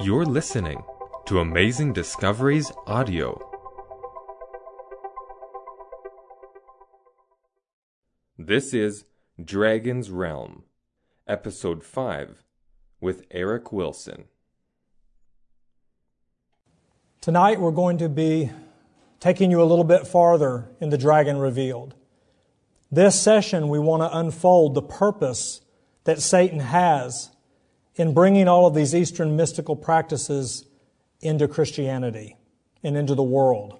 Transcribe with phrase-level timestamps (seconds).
[0.00, 0.84] You're listening
[1.26, 3.36] to Amazing Discoveries Audio.
[8.38, 9.06] This is
[9.44, 10.62] Dragon's Realm,
[11.26, 12.44] Episode 5,
[13.00, 14.26] with Eric Wilson.
[17.20, 18.50] Tonight we're going to be
[19.18, 21.96] taking you a little bit farther in the Dragon Revealed.
[22.88, 25.60] This session, we want to unfold the purpose
[26.04, 27.32] that Satan has
[27.98, 30.64] in bringing all of these Eastern mystical practices
[31.20, 32.36] into Christianity
[32.82, 33.78] and into the world.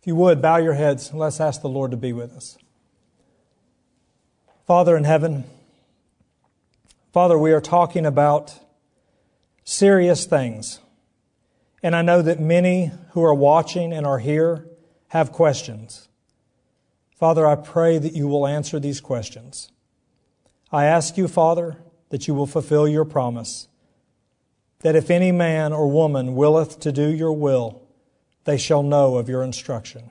[0.00, 2.58] If you would, bow your heads and let's ask the Lord to be with us.
[4.66, 5.44] Father in heaven,
[7.12, 8.58] Father, we are talking about
[9.64, 10.80] serious things.
[11.82, 14.66] And I know that many who are watching and are here
[15.08, 16.08] have questions.
[17.16, 19.70] Father, I pray that you will answer these questions.
[20.70, 21.76] I ask you, Father,
[22.10, 23.68] that you will fulfill your promise,
[24.80, 27.82] that if any man or woman willeth to do your will,
[28.44, 30.10] they shall know of your instruction.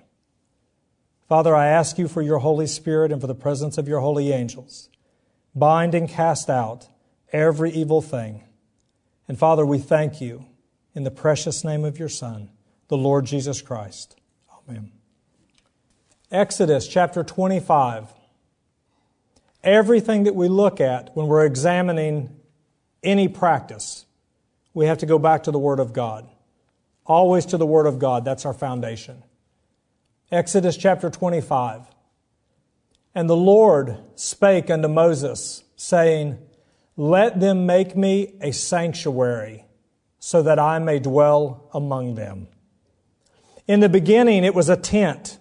[1.27, 4.31] Father, I ask you for your Holy Spirit and for the presence of your holy
[4.31, 4.89] angels.
[5.55, 6.87] Bind and cast out
[7.33, 8.43] every evil thing.
[9.27, 10.45] And Father, we thank you
[10.93, 12.49] in the precious name of your Son,
[12.87, 14.15] the Lord Jesus Christ.
[14.69, 14.91] Amen.
[16.31, 18.13] Exodus chapter 25
[19.63, 22.35] everything that we look at when we're examining
[23.03, 24.05] any practice,
[24.73, 26.27] we have to go back to the Word of God.
[27.05, 28.25] Always to the Word of God.
[28.25, 29.23] That's our foundation.
[30.31, 31.83] Exodus chapter 25.
[33.15, 36.37] And the Lord spake unto Moses, saying,
[36.95, 39.65] Let them make me a sanctuary,
[40.19, 42.47] so that I may dwell among them.
[43.67, 45.39] In the beginning, it was a tent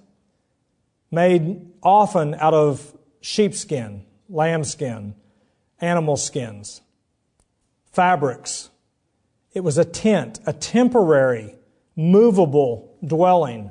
[1.11, 2.96] made often out of
[3.27, 5.15] sheepskin lambskin,
[5.81, 6.81] animal skins,
[7.93, 8.71] fabrics.
[9.53, 11.55] It was a tent, a temporary,
[11.95, 13.71] movable dwelling.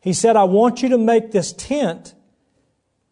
[0.00, 2.14] He said, I want you to make this tent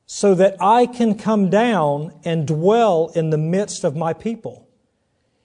[0.07, 4.69] so that I can come down and dwell in the midst of my people.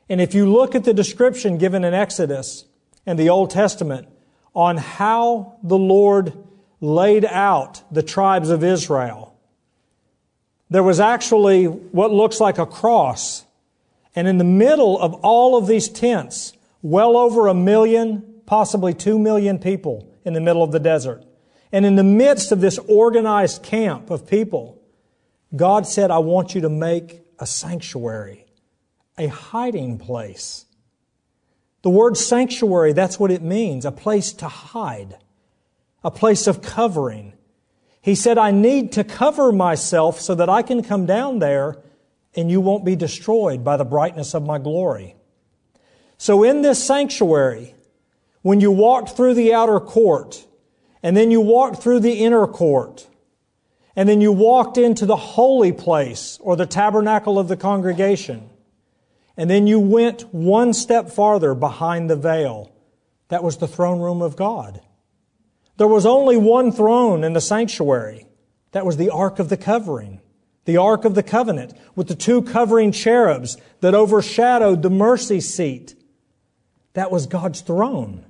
[0.07, 2.66] And if you look at the description given in Exodus
[3.05, 4.07] and the Old Testament
[4.53, 6.34] on how the Lord
[6.81, 9.28] laid out the tribes of Israel,
[10.69, 13.46] there was actually what looks like a cross.
[14.16, 19.18] And in the middle of all of these tents, well over a million, possibly two
[19.19, 21.24] million people in the middle of the desert.
[21.72, 24.81] And in the midst of this organized camp of people,
[25.56, 28.46] God said, I want you to make a sanctuary,
[29.18, 30.66] a hiding place.
[31.81, 35.18] The word sanctuary, that's what it means a place to hide,
[36.03, 37.34] a place of covering.
[38.01, 41.77] He said, I need to cover myself so that I can come down there
[42.35, 45.15] and you won't be destroyed by the brightness of my glory.
[46.17, 47.75] So in this sanctuary,
[48.41, 50.45] when you walked through the outer court,
[51.01, 53.07] and then you walked through the inner court,
[53.95, 58.49] and then you walked into the holy place or the tabernacle of the congregation,
[59.35, 62.71] and then you went one step farther behind the veil.
[63.29, 64.81] That was the throne room of God.
[65.79, 68.28] There was only one throne in the sanctuary.
[68.73, 70.19] That was the Ark of the Covering,
[70.66, 75.95] the Ark of the Covenant, with the two covering cherubs that overshadowed the mercy seat.
[76.95, 78.25] That was God's throne.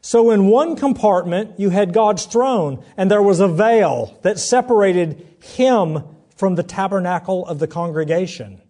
[0.00, 5.24] So in one compartment, you had God's throne, and there was a veil that separated
[5.40, 6.02] him
[6.34, 8.62] from the tabernacle of the congregation.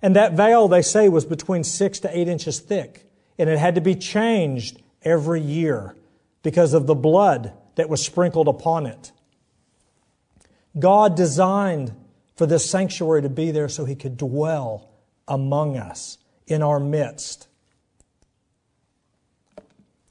[0.00, 3.04] And that veil, they say, was between six to eight inches thick,
[3.38, 5.96] and it had to be changed every year
[6.42, 9.12] because of the blood that was sprinkled upon it.
[10.78, 11.94] God designed
[12.36, 14.88] for this sanctuary to be there so he could dwell
[15.28, 17.48] among us in our midst.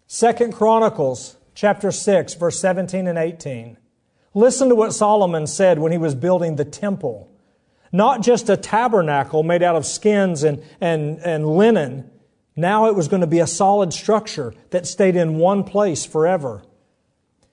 [0.07, 3.77] Second Chronicles chapter 6 verse 17 and 18.
[4.33, 7.31] Listen to what Solomon said when he was building the temple.
[7.91, 12.09] Not just a tabernacle made out of skins and, and, and linen,
[12.59, 16.63] now it was going to be a solid structure that stayed in one place forever.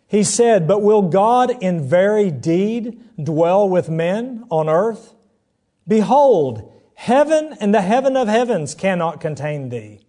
[0.07, 5.15] He said, But will God in very deed dwell with men on earth?
[5.89, 10.01] Behold, heaven and the heaven of heavens cannot contain thee.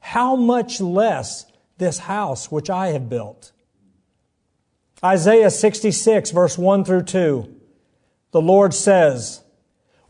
[0.00, 1.46] How much less
[1.78, 3.52] this house which I have built?
[5.04, 7.60] Isaiah 66, verse 1 through 2.
[8.30, 9.42] The Lord says,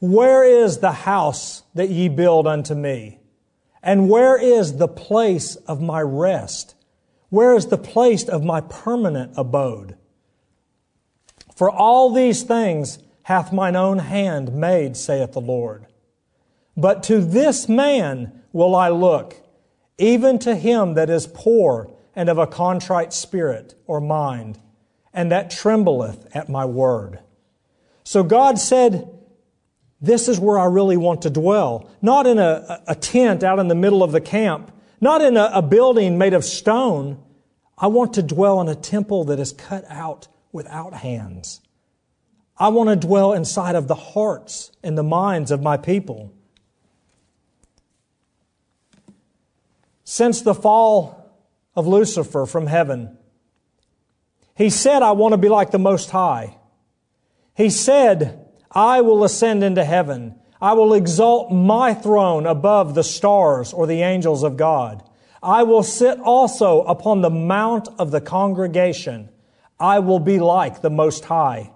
[0.01, 3.19] Where is the house that ye build unto me?
[3.85, 6.75] And where is the place of my rest?
[7.29, 9.97] Where is the place of my permanent abode?
[11.55, 15.87] For all these things hath mine own hand made, saith the Lord.
[16.75, 19.37] But to this man will I look,
[19.99, 24.59] even to him that is poor and of a contrite spirit or mind,
[25.13, 27.19] and that trembleth at my word.
[28.03, 29.14] So God said,
[30.05, 31.89] This is where I really want to dwell.
[32.03, 34.71] Not in a, a tent out in the middle of the camp,
[35.01, 37.23] not in a, a building made of stone.
[37.79, 41.63] I want to dwell in a temple that is cut out without hands.
[42.59, 46.35] I want to dwell inside of the hearts and the minds of my people.
[50.05, 51.35] Since the fall
[51.75, 53.17] of Lucifer from heaven,
[54.55, 56.59] he said, I want to be like the Most High.
[57.55, 58.44] He said,
[58.75, 60.35] I will ascend into heaven.
[60.61, 65.03] I will exalt my throne above the stars or the angels of God.
[65.43, 69.29] I will sit also upon the mount of the congregation.
[69.79, 71.71] I will be like the Most High.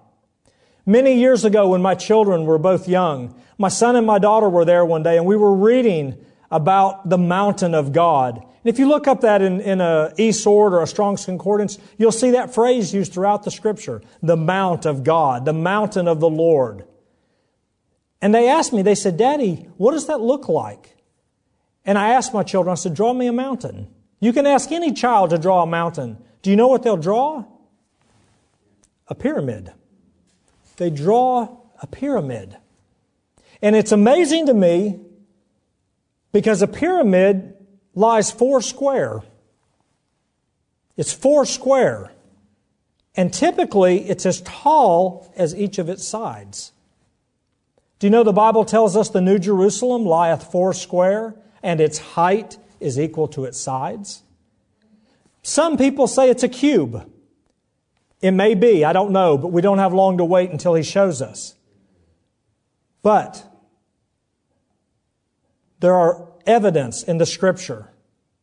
[0.85, 4.65] Many years ago, when my children were both young, my son and my daughter were
[4.65, 6.17] there one day, and we were reading
[6.49, 8.37] about the mountain of God.
[8.37, 12.11] And if you look up that in, in a eSword or a Strong's Concordance, you'll
[12.11, 14.01] see that phrase used throughout the scripture.
[14.23, 16.85] The mount of God, the mountain of the Lord.
[18.21, 20.97] And they asked me, they said, Daddy, what does that look like?
[21.85, 23.87] And I asked my children, I said, draw me a mountain.
[24.19, 26.17] You can ask any child to draw a mountain.
[26.41, 27.45] Do you know what they'll draw?
[29.07, 29.71] A pyramid.
[30.77, 32.57] They draw a pyramid.
[33.61, 34.99] And it's amazing to me
[36.31, 37.55] because a pyramid
[37.95, 39.23] lies four square.
[40.95, 42.11] It's four square.
[43.15, 46.71] And typically, it's as tall as each of its sides.
[47.99, 51.99] Do you know the Bible tells us the New Jerusalem lieth four square, and its
[51.99, 54.23] height is equal to its sides?
[55.43, 57.09] Some people say it's a cube.
[58.21, 60.83] It may be, I don't know, but we don't have long to wait until he
[60.83, 61.55] shows us.
[63.01, 63.45] But
[65.79, 67.89] there are evidence in the scripture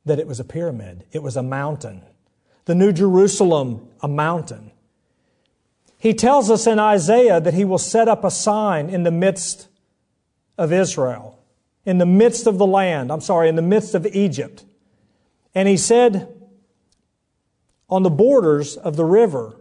[0.04, 1.04] that it was a pyramid.
[1.12, 2.02] It was a mountain.
[2.64, 4.65] The New Jerusalem, a mountain.
[6.06, 9.66] He tells us in Isaiah that he will set up a sign in the midst
[10.56, 11.42] of Israel,
[11.84, 14.64] in the midst of the land, I'm sorry, in the midst of Egypt.
[15.52, 16.32] And he said,
[17.90, 19.60] on the borders of the river.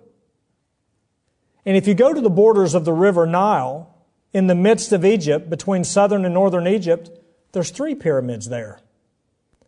[1.65, 3.98] And if you go to the borders of the river Nile,
[4.31, 7.09] in the midst of Egypt, between southern and northern Egypt,
[7.53, 8.81] there's three pyramids there.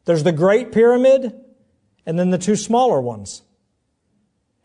[0.05, 1.33] There's the Great Pyramid
[2.05, 3.41] and then the two smaller ones.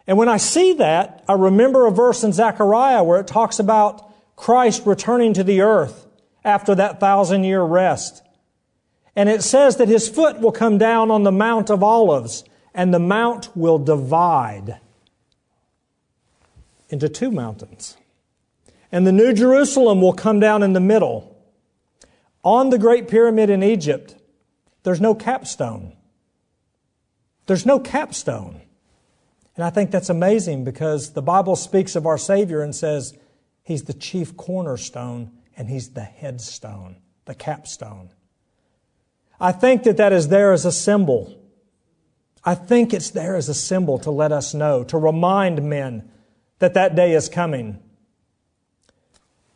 [0.06, 4.10] And when I see that, I remember a verse in Zechariah where it talks about
[4.36, 6.06] Christ returning to the earth
[6.44, 8.22] after that thousand year rest.
[9.14, 12.44] And it says that his foot will come down on the Mount of Olives
[12.74, 14.80] and the mount will divide
[16.88, 17.96] into two mountains.
[18.90, 21.36] And the New Jerusalem will come down in the middle.
[22.44, 24.14] On the Great Pyramid in Egypt,
[24.82, 25.94] there's no capstone.
[27.46, 28.60] There's no capstone.
[29.56, 33.16] And I think that's amazing because the Bible speaks of our Savior and says
[33.62, 36.96] He's the chief cornerstone and He's the headstone,
[37.26, 38.10] the capstone.
[39.38, 41.38] I think that that is there as a symbol.
[42.44, 46.10] I think it's there as a symbol to let us know, to remind men
[46.58, 47.78] that that day is coming.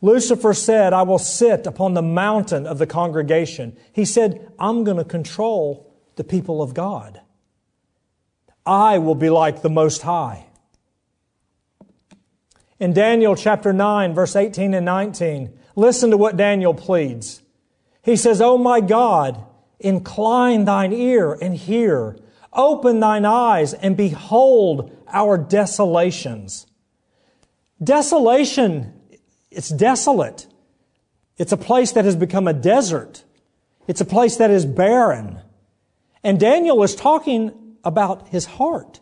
[0.01, 3.75] Lucifer said, I will sit upon the mountain of the congregation.
[3.91, 7.21] He said, I'm going to control the people of God.
[8.67, 10.45] I will be like the Most High.
[12.79, 17.41] In Daniel chapter 9, verse 18 and 19, listen to what Daniel pleads.
[18.03, 19.43] He says, Oh my God,
[19.79, 22.17] incline thine ear and hear.
[22.53, 26.67] Open thine eyes and behold our desolations.
[27.83, 28.93] Desolation
[29.57, 30.45] it's desolate.
[31.37, 33.23] It's a place that has become a desert.
[33.87, 35.41] It's a place that is barren.
[36.23, 38.99] And Daniel is talking about his heart.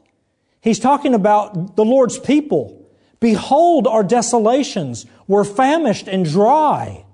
[0.62, 2.90] He's talking about the Lord's people.
[3.20, 5.06] Behold our desolations.
[5.28, 7.06] We're famished and dry.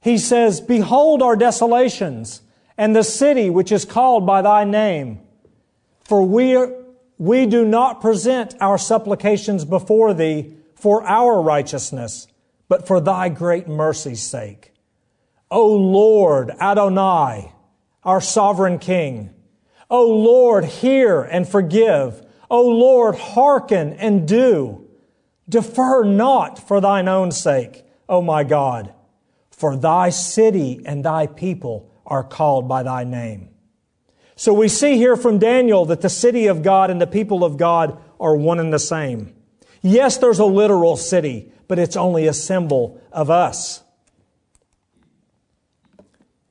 [0.00, 2.42] He says, Behold our desolations
[2.76, 5.20] and the city which is called by thy name.
[6.00, 6.56] For we,
[7.18, 12.28] we do not present our supplications before thee for our righteousness,
[12.68, 14.72] but for thy great mercy's sake.
[15.50, 17.52] O Lord Adonai,
[18.04, 19.34] our sovereign King.
[19.90, 22.24] O Lord, hear and forgive.
[22.50, 24.86] O Lord, hearken and do.
[25.48, 28.92] Defer not for thine own sake, O my God,
[29.50, 33.48] for thy city and thy people are called by thy name.
[34.36, 37.56] So we see here from Daniel that the city of God and the people of
[37.56, 39.34] God are one and the same.
[39.82, 43.82] Yes, there's a literal city, but it's only a symbol of us.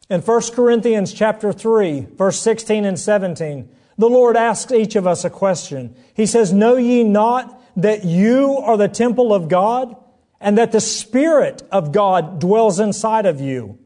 [0.09, 5.25] In 1 Corinthians chapter 3, verse 16 and 17, the Lord asks each of us
[5.25, 5.95] a question.
[6.13, 9.95] He says, Know ye not that you are the temple of God
[10.39, 13.79] and that the Spirit of God dwells inside of you?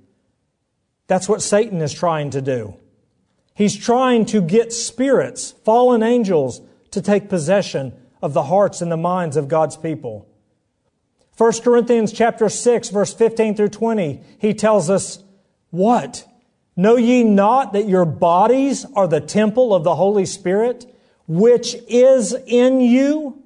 [1.07, 2.75] That's what Satan is trying to do.
[3.55, 6.61] He's trying to get spirits, fallen angels,
[6.91, 10.27] to take possession of the hearts and the minds of God's people.
[11.37, 15.23] 1 Corinthians chapter 6 verse 15 through 20, he tells us,
[15.71, 16.27] what?
[16.75, 20.85] Know ye not that your bodies are the temple of the Holy Spirit,
[21.27, 23.41] which is in you,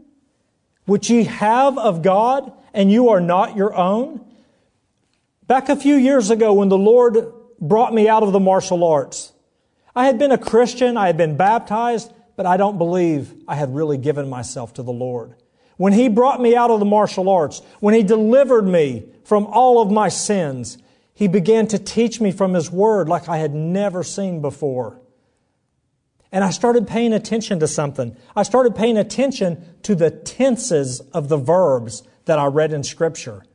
[0.86, 4.26] which ye have of God, and you are not your own?
[5.48, 9.32] Back a few years ago when the Lord brought me out of the martial arts,
[9.96, 13.74] I had been a Christian, I had been baptized, but I don't believe I had
[13.74, 15.36] really given myself to the Lord.
[15.78, 19.82] When He brought me out of the martial arts, when He delivered me from all
[19.82, 20.78] of my sins,
[21.16, 25.02] He began to teach me from His Word like I had never seen before.
[26.32, 28.18] And I started paying attention to something.
[28.36, 33.46] I started paying attention to the tenses of the verbs that I read in Scripture.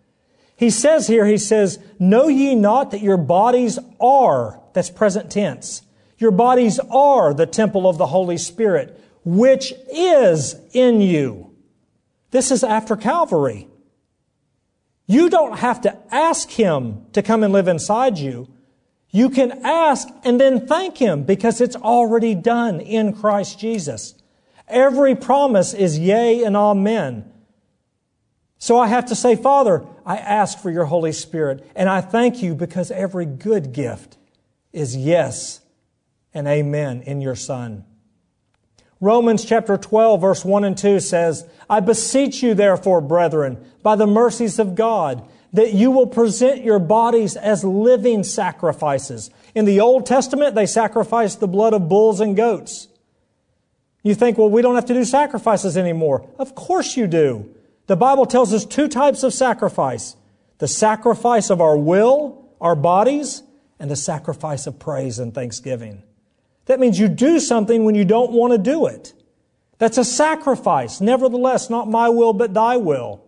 [0.57, 5.83] He says here, He says, Know ye not that your bodies are, that's present tense,
[6.17, 11.55] your bodies are the temple of the Holy Spirit, which is in you.
[12.31, 13.69] This is after Calvary.
[15.11, 18.49] You don't have to ask Him to come and live inside you.
[19.11, 24.15] You can ask and then thank Him because it's already done in Christ Jesus.
[24.69, 27.29] Every promise is yea and amen.
[28.59, 32.41] So I have to say, Father, I ask for your Holy Spirit and I thank
[32.41, 34.17] you because every good gift
[34.73, 35.61] is yes
[36.33, 37.85] and amen in your Son.
[39.01, 44.07] Romans chapter 12 verse 1 and 2 says, I beseech you therefore, brethren, by the
[44.07, 49.31] mercies of God, that you will present your bodies as living sacrifices.
[49.55, 52.89] In the Old Testament, they sacrificed the blood of bulls and goats.
[54.03, 56.29] You think, well, we don't have to do sacrifices anymore.
[56.39, 57.55] Of course you do.
[57.87, 60.15] The Bible tells us two types of sacrifice.
[60.59, 63.43] The sacrifice of our will, our bodies,
[63.79, 66.03] and the sacrifice of praise and thanksgiving.
[66.67, 69.13] That means you do something when you don't want to do it.
[69.79, 71.01] That's a sacrifice.
[71.01, 73.25] Nevertheless, not my will, but thy will.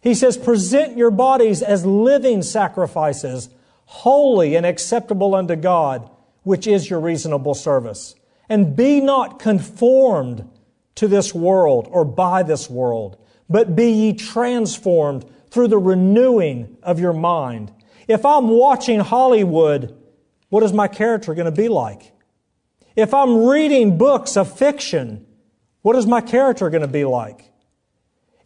[0.00, 3.48] He says, present your bodies as living sacrifices,
[3.86, 6.08] holy and acceptable unto God,
[6.42, 8.14] which is your reasonable service.
[8.48, 10.48] And be not conformed
[10.94, 13.16] to this world or by this world,
[13.48, 17.72] but be ye transformed through the renewing of your mind.
[18.06, 19.96] If I'm watching Hollywood,
[20.50, 22.12] what is my character going to be like?
[22.96, 25.26] If I'm reading books of fiction,
[25.82, 27.50] what is my character going to be like?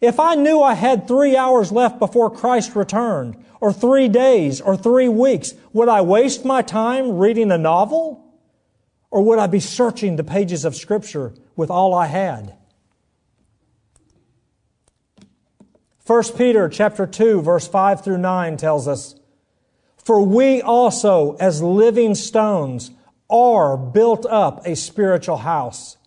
[0.01, 4.77] If I knew I had three hours left before Christ returned, or three days, or
[4.77, 8.25] three weeks, would I waste my time reading a novel?
[9.11, 12.55] Or would I be searching the pages of Scripture with all I had?
[16.05, 19.15] 1 Peter chapter 2 verse 5 through 9 tells us,
[19.97, 22.91] For we also as living stones
[23.29, 25.97] are built up a spiritual house.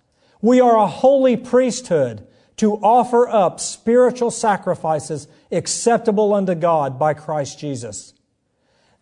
[0.40, 2.26] We are a holy priesthood
[2.56, 8.14] to offer up spiritual sacrifices acceptable unto God by Christ Jesus.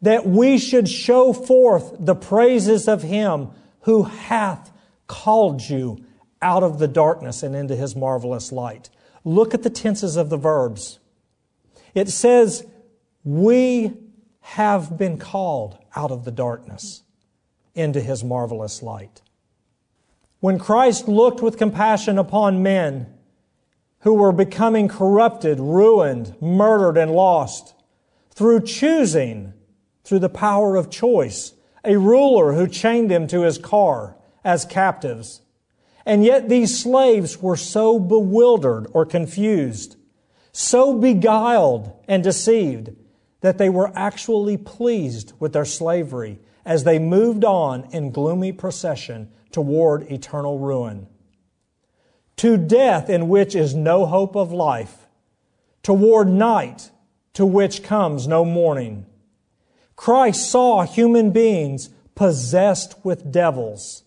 [0.02, 3.50] That we should show forth the praises of Him
[3.80, 4.70] who hath
[5.06, 6.04] called you
[6.42, 8.90] out of the darkness and into His marvelous light.
[9.24, 10.98] Look at the tenses of the verbs.
[11.94, 12.66] It says,
[13.24, 13.92] we
[14.40, 17.02] have been called out of the darkness
[17.80, 19.22] into his marvelous light.
[20.40, 23.12] When Christ looked with compassion upon men
[24.00, 27.74] who were becoming corrupted, ruined, murdered, and lost,
[28.30, 29.52] through choosing,
[30.04, 31.52] through the power of choice,
[31.84, 35.42] a ruler who chained them to his car as captives.
[36.06, 39.96] And yet these slaves were so bewildered or confused,
[40.52, 42.90] so beguiled and deceived,
[43.42, 49.30] that they were actually pleased with their slavery as they moved on in gloomy procession
[49.50, 51.06] toward eternal ruin.
[52.36, 55.06] To death in which is no hope of life,
[55.82, 56.90] toward night
[57.34, 59.06] to which comes no morning.
[59.96, 64.04] Christ saw human beings possessed with devils.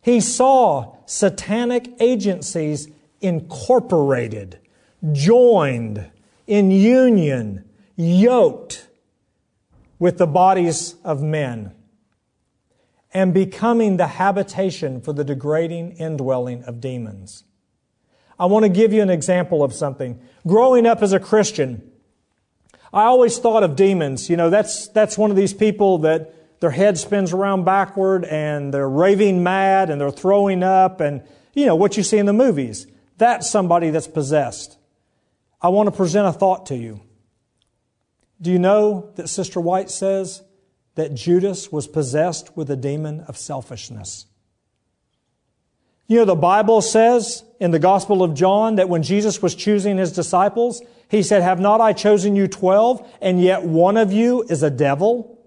[0.00, 2.88] He saw satanic agencies
[3.20, 4.58] incorporated,
[5.12, 6.10] joined,
[6.46, 7.64] in union,
[7.96, 8.87] yoked
[9.98, 11.72] with the bodies of men
[13.12, 17.44] and becoming the habitation for the degrading indwelling of demons.
[18.38, 20.20] I want to give you an example of something.
[20.46, 21.90] Growing up as a Christian,
[22.92, 24.30] I always thought of demons.
[24.30, 28.72] You know, that's, that's one of these people that their head spins around backward and
[28.72, 31.22] they're raving mad and they're throwing up and,
[31.54, 32.86] you know, what you see in the movies.
[33.16, 34.78] That's somebody that's possessed.
[35.60, 37.00] I want to present a thought to you.
[38.40, 40.42] Do you know that Sister White says
[40.94, 44.26] that Judas was possessed with a demon of selfishness?
[46.06, 49.98] You know, the Bible says in the Gospel of John that when Jesus was choosing
[49.98, 54.42] his disciples, he said, Have not I chosen you twelve, and yet one of you
[54.48, 55.38] is a devil?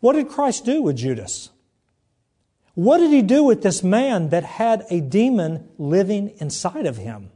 [0.00, 1.50] What did Christ do with Judas?
[2.74, 7.30] What did he do with this man that had a demon living inside of him?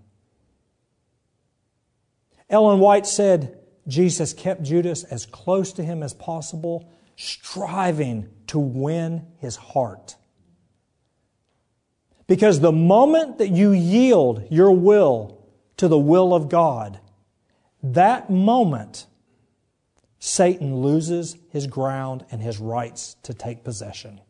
[2.48, 3.55] Ellen White said
[3.88, 10.16] Jesus kept Judas as close to him as possible, striving to win his heart.
[12.26, 16.98] Because the moment that you yield your will to the will of God,
[17.82, 19.06] that moment,
[20.18, 24.20] Satan loses his ground and his rights to take possession.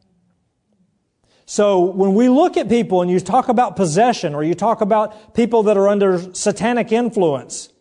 [1.46, 5.32] So when we look at people and you talk about possession or you talk about
[5.32, 7.72] people that are under satanic influence,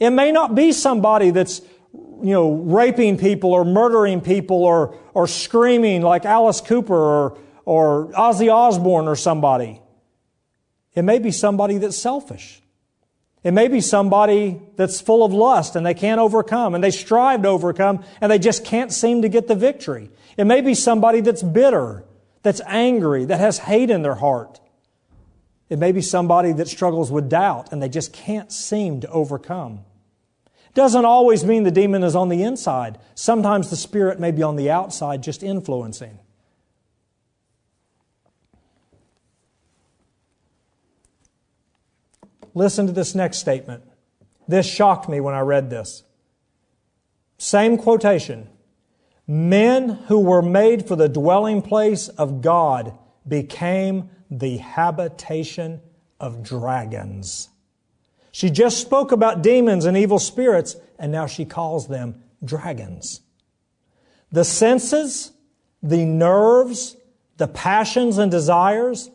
[0.00, 1.60] it may not be somebody that's
[1.92, 8.12] you know, raping people or murdering people or, or screaming like Alice Cooper or, or
[8.12, 9.80] Ozzy Osbourne or somebody.
[10.94, 12.60] It may be somebody that's selfish.
[13.42, 17.42] It may be somebody that's full of lust and they can't overcome and they strive
[17.42, 20.10] to overcome and they just can't seem to get the victory.
[20.36, 22.04] It may be somebody that's bitter,
[22.42, 24.60] that's angry, that has hate in their heart.
[25.70, 29.84] It may be somebody that struggles with doubt and they just can't seem to overcome.
[30.74, 32.98] Doesn't always mean the demon is on the inside.
[33.14, 36.18] Sometimes the spirit may be on the outside just influencing.
[42.54, 43.84] Listen to this next statement.
[44.48, 46.02] This shocked me when I read this.
[47.38, 48.48] Same quotation.
[49.26, 55.80] Men who were made for the dwelling place of God became the habitation
[56.18, 57.49] of dragons.
[58.32, 63.20] She just spoke about demons and evil spirits, and now she calls them dragons.
[64.30, 65.32] The senses,
[65.82, 66.96] the nerves,
[67.36, 69.10] the passions and desires,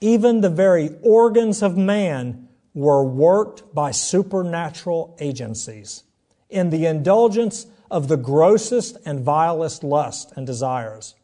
[0.00, 6.04] even the very organs of man were worked by supernatural agencies
[6.50, 11.14] in the indulgence of the grossest and vilest lust and desires.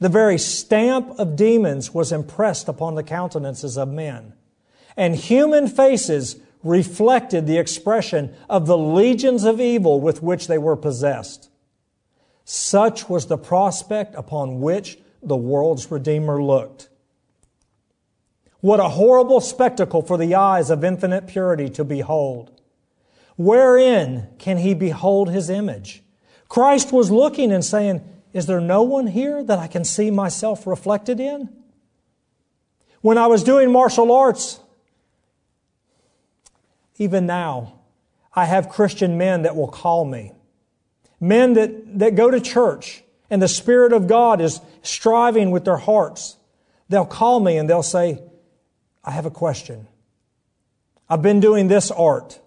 [0.00, 4.33] The very stamp of demons was impressed upon the countenances of men,
[4.96, 10.76] and human faces reflected the expression of the legions of evil with which they were
[10.76, 11.50] possessed.
[12.44, 16.88] Such was the prospect upon which the world's Redeemer looked.
[18.60, 22.50] What a horrible spectacle for the eyes of infinite purity to behold.
[23.36, 26.02] Wherein can he behold his image?
[26.48, 28.02] Christ was looking and saying,
[28.32, 31.50] Is there no one here that I can see myself reflected in?
[33.00, 34.60] When I was doing martial arts,
[36.96, 37.80] even now,
[38.34, 40.32] I have Christian men that will call me.
[41.20, 45.76] Men that, that go to church and the Spirit of God is striving with their
[45.76, 46.36] hearts.
[46.88, 48.22] They'll call me and they'll say,
[49.04, 49.86] I have a question.
[51.08, 52.40] I've been doing this art,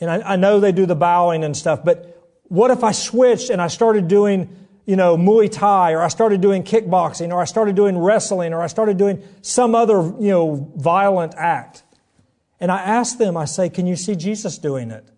[0.00, 3.50] and I, I know they do the bowing and stuff, but what if I switched
[3.50, 7.44] and I started doing, you know, Muay Thai, or I started doing kickboxing, or I
[7.44, 11.84] started doing wrestling, or I started doing some other, you know, violent act?
[12.62, 15.10] And I ask them, I say, can you see Jesus doing it?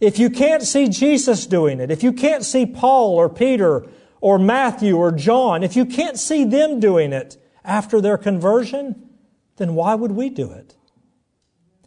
[0.00, 3.86] If you can't see Jesus doing it, if you can't see Paul or Peter
[4.22, 9.10] or Matthew or John, if you can't see them doing it after their conversion,
[9.56, 10.74] then why would we do it?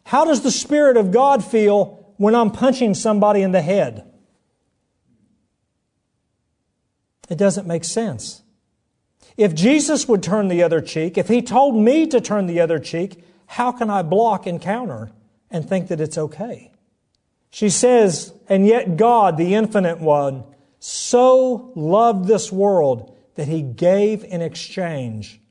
[0.04, 4.08] How does the Spirit of God feel when I'm punching somebody in the head?
[7.28, 8.44] It doesn't make sense.
[9.36, 12.78] If Jesus would turn the other cheek, if He told me to turn the other
[12.78, 15.12] cheek, how can I block and counter
[15.50, 16.72] and think that it's okay?
[17.50, 20.44] She says, and yet God, the infinite one,
[20.80, 25.42] so loved this world that He gave in exchange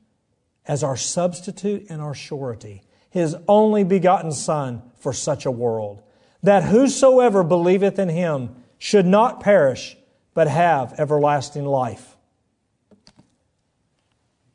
[0.67, 6.03] as our substitute and our surety, his only begotten Son for such a world,
[6.43, 9.97] that whosoever believeth in him should not perish,
[10.33, 12.15] but have everlasting life.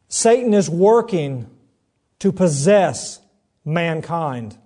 [0.09, 1.49] Satan is working
[2.19, 3.19] to possess
[3.65, 4.57] mankind.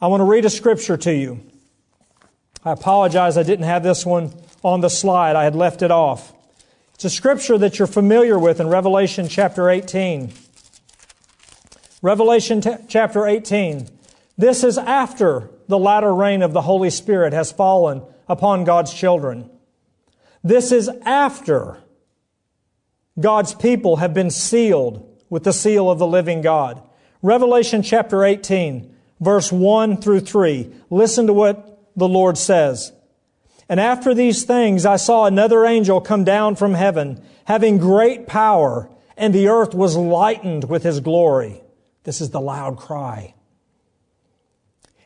[0.00, 1.40] I want to read a scripture to you.
[2.64, 6.32] I apologize, I didn't have this one on the slide, I had left it off.
[6.94, 10.32] It's a scripture that you're familiar with in Revelation chapter 18.
[12.02, 13.88] Revelation t- chapter 18.
[14.36, 19.50] This is after the latter rain of the Holy Spirit has fallen upon God's children.
[20.42, 21.78] This is after
[23.18, 26.82] God's people have been sealed with the seal of the living God.
[27.22, 30.72] Revelation chapter 18, verse 1 through 3.
[30.88, 32.92] Listen to what the Lord says.
[33.68, 38.90] And after these things, I saw another angel come down from heaven, having great power,
[39.16, 41.60] and the earth was lightened with his glory.
[42.04, 43.34] This is the loud cry.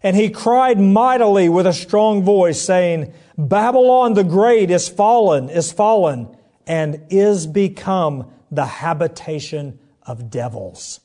[0.02, 5.72] And he cried mightily with a strong voice, saying, Babylon the Great is fallen, is
[5.72, 11.00] fallen, and is become the habitation of devils.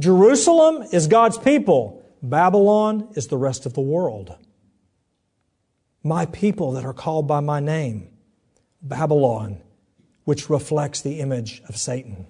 [0.00, 2.02] Jerusalem is God's people.
[2.22, 4.34] Babylon is the rest of the world.
[6.02, 8.08] My people that are called by my name.
[8.80, 9.60] Babylon,
[10.24, 12.26] which reflects the image of Satan.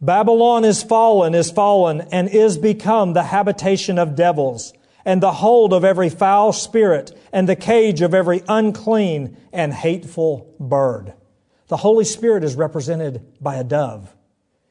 [0.00, 4.72] Babylon is fallen, is fallen, and is become the habitation of devils,
[5.04, 10.54] and the hold of every foul spirit, and the cage of every unclean and hateful
[10.58, 11.12] bird.
[11.66, 14.14] The Holy Spirit is represented by a dove.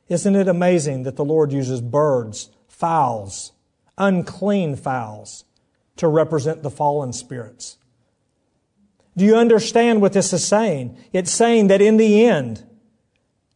[0.10, 3.52] Isn't it amazing that the Lord uses birds, fowls,
[3.98, 5.44] unclean fowls,
[5.98, 7.78] to represent the fallen spirits?
[9.18, 10.98] Do you understand what this is saying?
[11.12, 12.64] It's saying that in the end,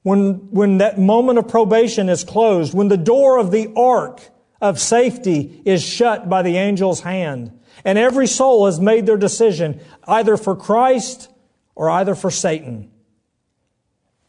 [0.03, 4.21] when, when that moment of probation is closed, when the door of the ark
[4.59, 9.79] of safety is shut by the angel's hand, and every soul has made their decision
[10.07, 11.31] either for Christ
[11.75, 12.90] or either for Satan.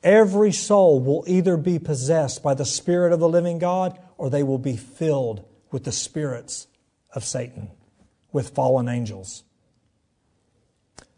[0.03, 4.43] Every soul will either be possessed by the Spirit of the living God or they
[4.43, 6.67] will be filled with the spirits
[7.15, 7.71] of Satan,
[8.33, 9.45] with fallen angels.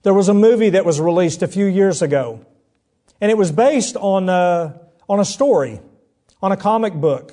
[0.03, 2.45] There was a movie that was released a few years ago
[3.21, 4.77] and it was based on, uh,
[5.09, 5.81] on a story,
[6.43, 7.33] on a comic book.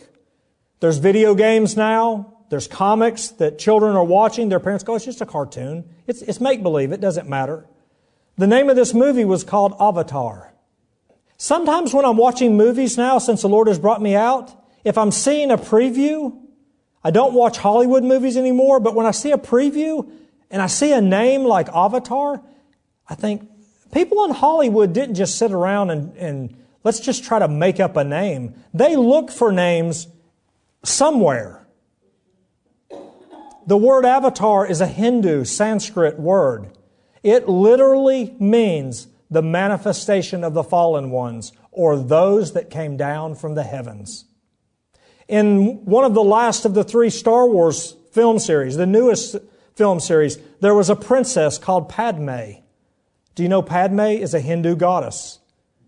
[0.79, 2.37] There's video games now.
[2.49, 4.49] There's comics that children are watching.
[4.49, 5.89] Their parents go, it's just a cartoon.
[6.07, 6.91] It's, it's make believe.
[6.91, 7.65] It doesn't matter.
[8.37, 10.53] The name of this movie was called Avatar.
[11.41, 15.09] Sometimes when I'm watching movies now, since the Lord has brought me out, if I'm
[15.09, 16.37] seeing a preview,
[17.03, 20.07] I don't watch Hollywood movies anymore, but when I see a preview
[20.51, 22.43] and I see a name like Avatar,
[23.09, 23.49] I think,
[23.91, 27.97] People in Hollywood didn't just sit around and, and let's just try to make up
[27.97, 28.53] a name.
[28.71, 30.07] They look for names
[30.83, 31.65] somewhere.
[33.65, 36.69] The word avatar is a Hindu Sanskrit word.
[37.23, 43.55] It literally means the manifestation of the fallen ones or those that came down from
[43.55, 44.25] the heavens.
[45.27, 49.37] In one of the last of the three Star Wars film series, the newest
[49.75, 52.59] film series, there was a princess called Padme.
[53.35, 55.39] Do you know Padme is a Hindu goddess?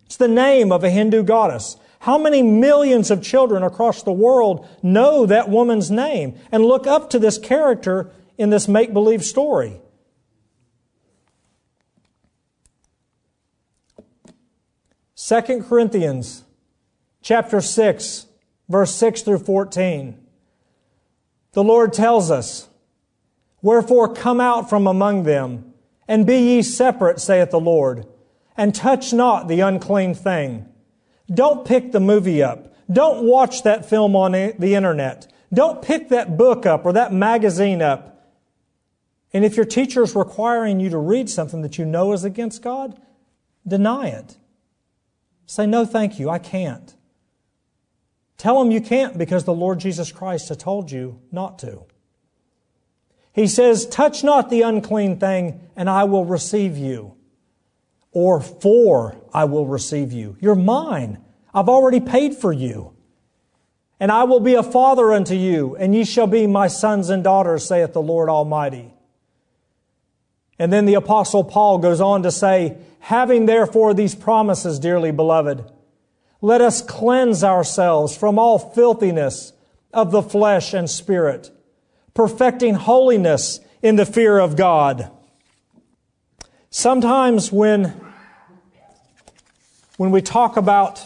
[0.05, 1.75] It's the name of a Hindu goddess.
[1.99, 7.09] How many millions of children across the world know that woman's name and look up
[7.09, 9.81] to this character in this make believe story?
[15.25, 16.43] Second Corinthians
[17.21, 18.25] chapter 6
[18.67, 20.21] verse 6 through 14.
[21.53, 22.67] The Lord tells us,
[23.61, 25.75] Wherefore come out from among them
[26.09, 28.05] and be ye separate, saith the Lord,
[28.57, 30.67] and touch not the unclean thing.
[31.33, 32.75] Don't pick the movie up.
[32.91, 35.31] Don't watch that film on the internet.
[35.53, 38.29] Don't pick that book up or that magazine up.
[39.31, 42.61] And if your teacher is requiring you to read something that you know is against
[42.61, 42.99] God,
[43.65, 44.35] deny it.
[45.45, 46.95] Say, no, thank you, I can't.
[48.37, 51.83] Tell them you can't because the Lord Jesus Christ has told you not to.
[53.31, 57.15] He says, touch not the unclean thing and I will receive you.
[58.11, 60.37] Or for I will receive you.
[60.39, 61.23] You're mine.
[61.53, 62.93] I've already paid for you.
[63.99, 67.23] And I will be a father unto you, and ye shall be my sons and
[67.23, 68.93] daughters, saith the Lord Almighty.
[70.59, 75.63] And then the apostle Paul goes on to say, having therefore these promises, dearly beloved,
[76.41, 79.53] let us cleanse ourselves from all filthiness
[79.93, 81.51] of the flesh and spirit
[82.13, 85.11] perfecting holiness in the fear of God.
[86.69, 87.93] Sometimes when,
[89.97, 91.03] when we talk about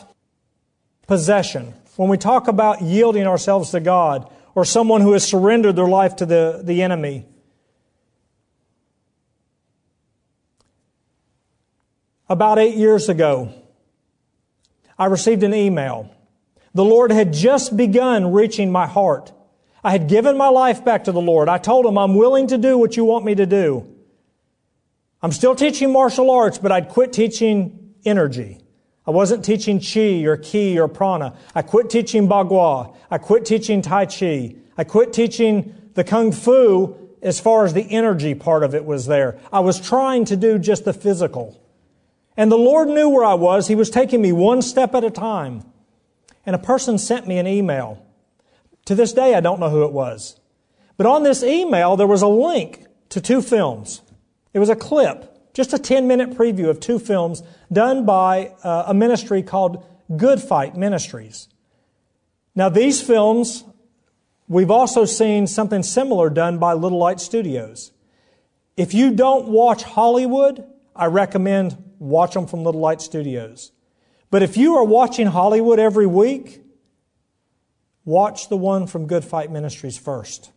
[1.08, 5.88] possession, when we talk about yielding ourselves to God, or someone who has surrendered their
[5.88, 7.26] life to the, the enemy,
[12.30, 13.54] about eight years ago,
[14.98, 16.12] I received an email.
[16.74, 19.32] The Lord had just begun reaching my heart.
[19.84, 21.50] I had given my life back to the Lord.
[21.50, 23.88] I told him, I'm willing to do what you want me to do.
[25.22, 28.60] I'm still teaching martial arts, but I'd quit teaching energy.
[29.06, 31.38] I wasn't teaching chi or ki or prana.
[31.56, 32.96] I quit teaching bagua.
[33.10, 34.56] I quit teaching tai chi.
[34.78, 39.08] I quit teaching the kung fu as far as the energy part of it was
[39.08, 39.40] there.
[39.52, 41.60] I was trying to do just the physical.
[42.38, 43.68] And the Lord knew where I was.
[43.68, 45.64] He was taking me one step at a time.
[46.46, 48.06] And a person sent me an email.
[48.86, 50.40] To this day, I don't know who it was.
[50.96, 54.02] But on this email, there was a link to two films.
[54.54, 57.42] It was a clip, just a 10 minute preview of two films
[57.74, 59.84] done by uh, a ministry called
[60.16, 61.50] Good Fight Ministries.
[62.56, 63.64] Now, these films,
[64.48, 67.92] we've also seen something similar done by Little Light Studios.
[68.76, 70.66] If you don't watch Hollywood,
[70.98, 73.72] I recommend watch them from Little Light Studios.
[74.30, 76.62] But if you are watching Hollywood every week,
[78.04, 80.52] watch the one from Good Fight Ministries first.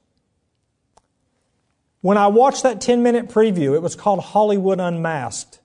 [2.01, 5.61] When I watched that 10 minute preview, it was called Hollywood Unmasked,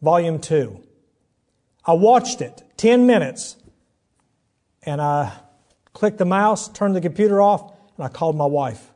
[0.00, 0.82] Volume 2.
[1.84, 3.56] I watched it, 10 minutes,
[4.82, 5.32] and I
[5.92, 8.90] clicked the mouse, turned the computer off, and I called my wife.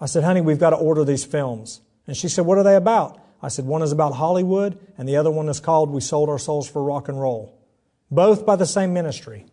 [0.00, 1.80] I said, honey, we've got to order these films.
[2.06, 3.19] And she said, what are they about?
[3.42, 6.38] I said, one is about Hollywood, and the other one is called We Sold Our
[6.38, 7.58] Souls for Rock and Roll.
[8.10, 9.46] Both by the same ministry.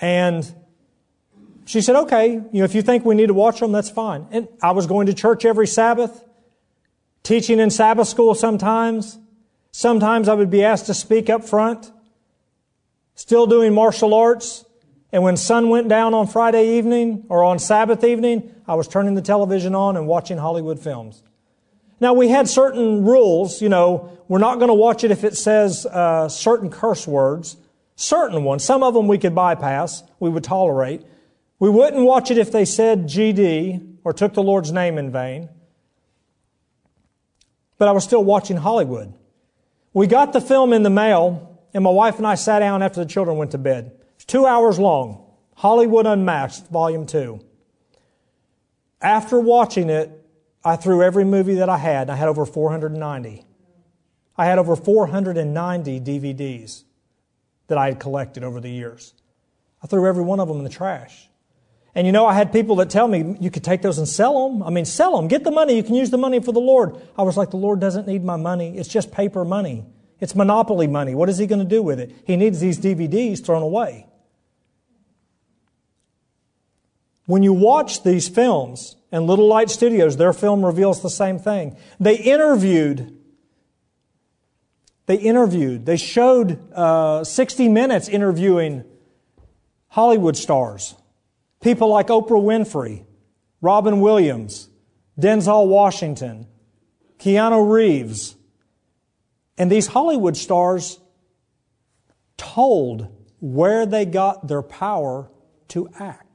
[0.00, 0.52] And
[1.64, 4.26] she said, okay, you know, if you think we need to watch them, that's fine.
[4.30, 6.24] And I was going to church every Sabbath,
[7.22, 9.18] teaching in Sabbath school sometimes.
[9.72, 11.90] Sometimes I would be asked to speak up front,
[13.14, 14.64] still doing martial arts.
[15.12, 19.14] And when sun went down on Friday evening or on Sabbath evening, I was turning
[19.14, 21.22] the television on and watching Hollywood films.
[22.00, 25.36] Now we had certain rules, you know, we're not going to watch it if it
[25.36, 27.56] says uh, certain curse words,
[27.94, 28.64] certain ones.
[28.64, 31.02] Some of them we could bypass, we would tolerate.
[31.58, 35.48] We wouldn't watch it if they said GD or took the Lord's name in vain.
[37.78, 39.14] But I was still watching Hollywood.
[39.92, 43.00] We got the film in the mail, and my wife and I sat down after
[43.02, 43.92] the children went to bed.
[44.16, 45.24] It's two hours long.
[45.54, 47.40] Hollywood Unmasked, Volume 2.
[49.00, 50.25] After watching it,
[50.66, 53.44] I threw every movie that I had, and I had over 490.
[54.36, 56.82] I had over 490 DVDs
[57.68, 59.14] that I had collected over the years.
[59.80, 61.28] I threw every one of them in the trash.
[61.94, 64.48] And you know, I had people that tell me, you could take those and sell
[64.48, 64.60] them.
[64.64, 65.28] I mean, sell them.
[65.28, 65.76] Get the money.
[65.76, 66.96] You can use the money for the Lord.
[67.16, 68.76] I was like, the Lord doesn't need my money.
[68.76, 69.86] It's just paper money.
[70.18, 71.14] It's monopoly money.
[71.14, 72.12] What is he going to do with it?
[72.24, 74.05] He needs these DVDs thrown away.
[77.26, 81.76] When you watch these films, and Little Light Studios, their film reveals the same thing.
[82.00, 83.16] They interviewed,
[85.06, 88.84] they interviewed, they showed uh, 60 Minutes interviewing
[89.88, 90.94] Hollywood stars.
[91.62, 93.04] People like Oprah Winfrey,
[93.60, 94.68] Robin Williams,
[95.18, 96.46] Denzel Washington,
[97.18, 98.36] Keanu Reeves.
[99.56, 101.00] And these Hollywood stars
[102.36, 103.08] told
[103.40, 105.30] where they got their power
[105.68, 106.25] to act.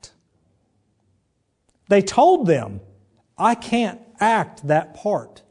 [1.92, 2.80] They told them,
[3.38, 5.42] I can't act that part.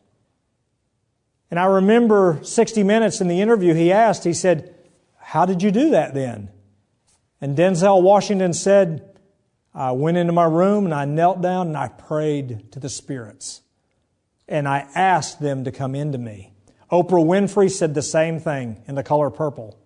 [1.51, 4.75] And I remember 60 Minutes in the interview, he asked, he said,
[5.19, 6.49] How did you do that then?
[7.43, 9.19] And Denzel Washington said,
[9.75, 13.61] I went into my room and I knelt down and I prayed to the spirits.
[14.49, 16.55] And I asked them to come into me.
[16.91, 19.79] Oprah Winfrey said the same thing in the color purple.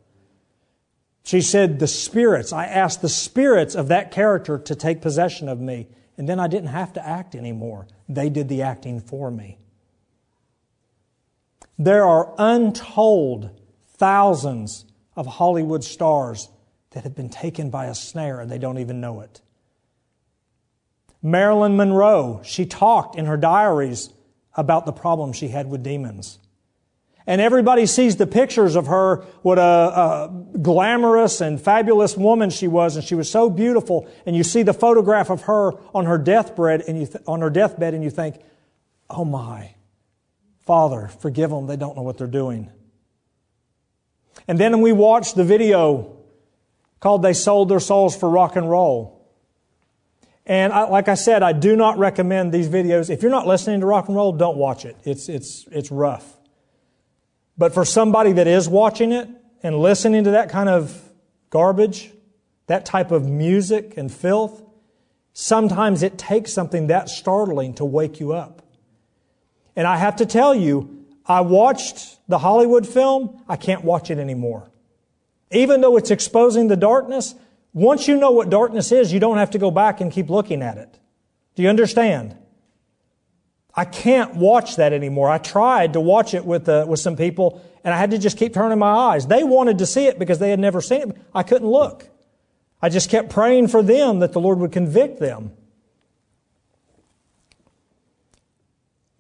[1.25, 5.61] She said, The spirits, I asked the spirits of that character to take possession of
[5.61, 5.89] me.
[6.17, 7.87] And then I didn't have to act anymore.
[8.09, 9.59] They did the acting for me.
[11.79, 13.51] There are untold
[13.97, 14.85] thousands
[15.17, 16.49] of Hollywood stars
[16.91, 19.41] that have been taken by a snare and they don't even know it.
[21.23, 24.11] Marilyn Monroe, she talked in her diaries
[24.57, 26.39] about the problem she had with demons.
[27.27, 32.69] And everybody sees the pictures of her, what a, a, glamorous and fabulous woman she
[32.69, 34.07] was, and she was so beautiful.
[34.27, 37.49] And you see the photograph of her on her deathbed, and you th- on her
[37.49, 38.41] deathbed, and you think,
[39.09, 39.75] "Oh my,
[40.67, 42.71] Father, forgive them; they don't know what they're doing."
[44.47, 46.19] And then we watched the video
[47.01, 49.15] called "They Sold Their Souls for Rock and Roll."
[50.45, 53.09] And I, like I said, I do not recommend these videos.
[53.09, 54.95] If you're not listening to rock and roll, don't watch it.
[55.05, 56.39] It's it's it's rough.
[57.57, 59.29] But for somebody that is watching it
[59.63, 61.01] and listening to that kind of
[61.51, 62.13] garbage,
[62.67, 64.63] that type of music and filth,
[65.33, 68.63] sometimes it takes something that startling to wake you up.
[69.77, 74.19] And I have to tell you, I watched the Hollywood film, I can't watch it
[74.19, 74.71] anymore.
[75.51, 77.35] Even though it's exposing the darkness,
[77.73, 80.63] once you know what darkness is, you don't have to go back and keep looking
[80.63, 80.99] at it.
[81.55, 82.37] Do you understand?
[83.77, 85.29] I can't watch that anymore.
[85.29, 88.39] I tried to watch it with, uh, with some people, and I had to just
[88.39, 89.27] keep turning my eyes.
[89.27, 91.17] They wanted to see it because they had never seen it.
[91.35, 92.09] I couldn't look.
[92.81, 95.53] I just kept praying for them that the Lord would convict them.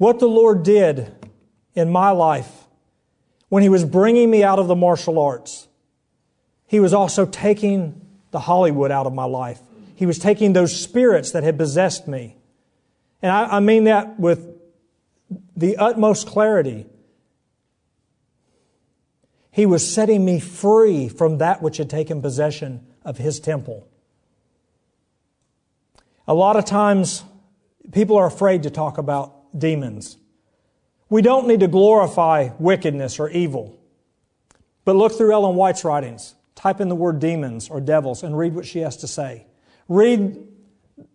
[0.05, 1.14] what the Lord did
[1.75, 2.51] in my life
[3.49, 5.69] when He was bringing me out of the martial arts,
[6.67, 9.61] He was also taking the Hollywood out of my life.
[9.95, 12.37] He was taking those spirits that had possessed me.
[13.25, 14.55] And I, I mean that with
[15.57, 16.85] the utmost clarity.
[19.51, 23.89] He was setting me free from that which had taken possession of His temple.
[26.29, 27.25] A lot of times,
[27.93, 30.19] people are afraid to talk about demons.
[31.09, 33.81] We don't need to glorify wickedness or evil.
[34.85, 36.35] But look through Ellen White's writings.
[36.57, 39.47] Type in the word demons or devils and read what she has to say.
[39.89, 40.47] Read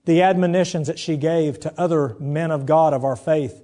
[0.05, 3.61] the admonitions that she gave to other men of God of our faith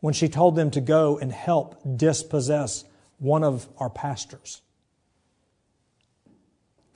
[0.00, 2.84] when she told them to go and help dispossess
[3.18, 4.62] one of our pastors.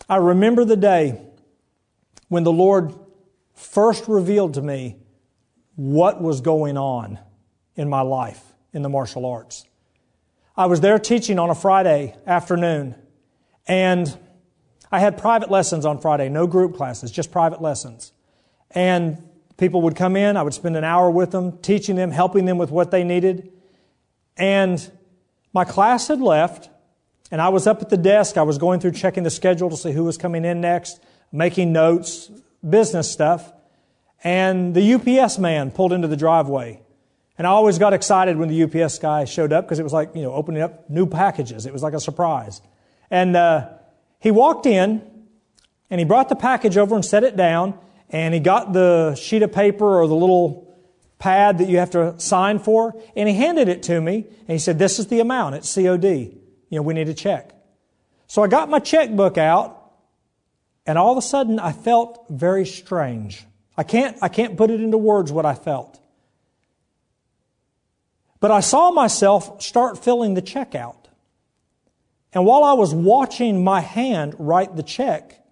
[0.08, 1.20] I remember the day
[2.28, 2.94] when the Lord
[3.54, 4.96] first revealed to me
[5.76, 7.18] what was going on
[7.74, 8.42] in my life
[8.72, 9.64] in the martial arts.
[10.56, 12.94] I was there teaching on a Friday afternoon,
[13.66, 14.16] and
[14.90, 18.12] I had private lessons on Friday, no group classes, just private lessons.
[18.76, 22.44] And people would come in, I would spend an hour with them, teaching them, helping
[22.44, 23.50] them with what they needed.
[24.36, 24.88] And
[25.54, 26.68] my class had left,
[27.30, 28.36] and I was up at the desk.
[28.36, 31.00] I was going through checking the schedule to see who was coming in next,
[31.32, 32.30] making notes,
[32.68, 33.50] business stuff.
[34.22, 36.82] And the UPS man pulled into the driveway.
[37.38, 40.14] And I always got excited when the UPS guy showed up because it was like,
[40.14, 41.64] you know, opening up new packages.
[41.64, 42.60] It was like a surprise.
[43.10, 43.70] And uh,
[44.20, 45.02] he walked in
[45.88, 47.78] and he brought the package over and set it down.
[48.10, 50.66] And he got the sheet of paper or the little
[51.18, 54.58] pad that you have to sign for, and he handed it to me, and he
[54.58, 56.04] said, This is the amount, it's COD.
[56.04, 57.52] You know, we need a check.
[58.26, 59.92] So I got my checkbook out,
[60.84, 63.44] and all of a sudden I felt very strange.
[63.76, 66.00] I can't, I can't put it into words what I felt.
[68.40, 71.08] But I saw myself start filling the check out.
[72.32, 75.42] And while I was watching my hand write the check,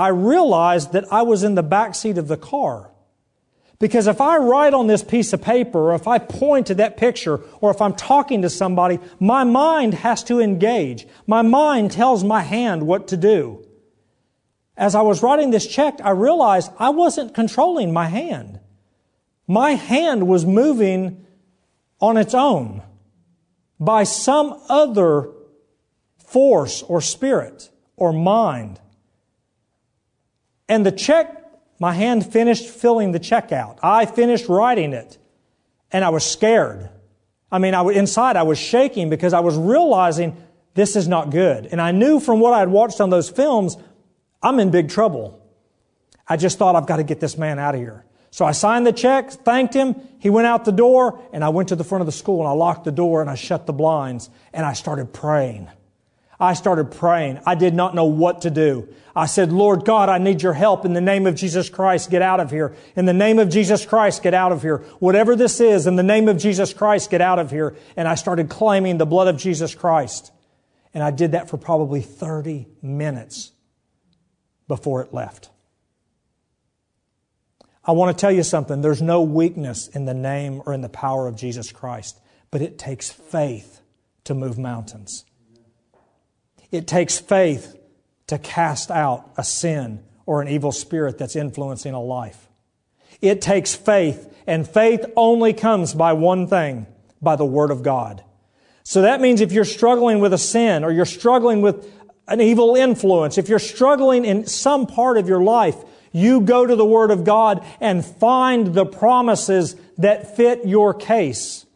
[0.00, 2.90] I realized that I was in the back seat of the car.
[3.78, 6.96] Because if I write on this piece of paper, or if I point to that
[6.96, 11.06] picture, or if I'm talking to somebody, my mind has to engage.
[11.26, 13.62] My mind tells my hand what to do.
[14.74, 18.58] As I was writing this check, I realized I wasn't controlling my hand.
[19.46, 21.26] My hand was moving
[22.00, 22.82] on its own
[23.78, 25.28] by some other
[26.16, 28.80] force or spirit or mind.
[30.70, 31.36] And the check
[31.80, 33.80] my hand finished filling the check out.
[33.82, 35.18] I finished writing it.
[35.90, 36.88] And I was scared.
[37.50, 40.36] I mean, I, inside I was shaking because I was realizing
[40.74, 41.66] this is not good.
[41.66, 43.76] And I knew from what I had watched on those films,
[44.40, 45.44] I'm in big trouble.
[46.28, 48.04] I just thought I've got to get this man out of here.
[48.30, 49.96] So I signed the check, thanked him.
[50.20, 52.48] He went out the door and I went to the front of the school and
[52.48, 55.68] I locked the door and I shut the blinds and I started praying.
[56.40, 57.38] I started praying.
[57.46, 58.88] I did not know what to do.
[59.14, 62.10] I said, Lord God, I need your help in the name of Jesus Christ.
[62.10, 62.74] Get out of here.
[62.96, 64.78] In the name of Jesus Christ, get out of here.
[65.00, 67.76] Whatever this is, in the name of Jesus Christ, get out of here.
[67.96, 70.32] And I started claiming the blood of Jesus Christ.
[70.94, 73.52] And I did that for probably 30 minutes
[74.66, 75.50] before it left.
[77.84, 78.80] I want to tell you something.
[78.80, 82.18] There's no weakness in the name or in the power of Jesus Christ,
[82.50, 83.80] but it takes faith
[84.24, 85.24] to move mountains.
[86.70, 87.76] It takes faith
[88.28, 92.48] to cast out a sin or an evil spirit that's influencing a life.
[93.20, 96.86] It takes faith, and faith only comes by one thing
[97.20, 98.24] by the Word of God.
[98.84, 101.92] So that means if you're struggling with a sin or you're struggling with
[102.28, 105.76] an evil influence, if you're struggling in some part of your life,
[106.12, 111.66] you go to the Word of God and find the promises that fit your case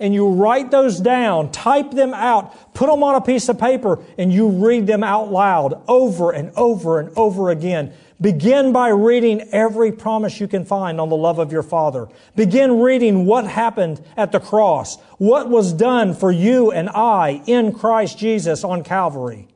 [0.00, 4.02] and you write those down, type them out, put them on a piece of paper,
[4.18, 7.92] and you read them out loud over and over and over again.
[8.20, 12.08] Begin by reading every promise you can find on the love of your Father.
[12.34, 17.72] Begin reading what happened at the cross, what was done for you and I in
[17.72, 19.48] Christ Jesus on Calvary.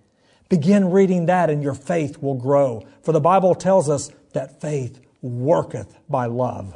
[0.49, 2.86] Begin reading that and your faith will grow.
[3.03, 6.74] For the Bible tells us that faith worketh by love.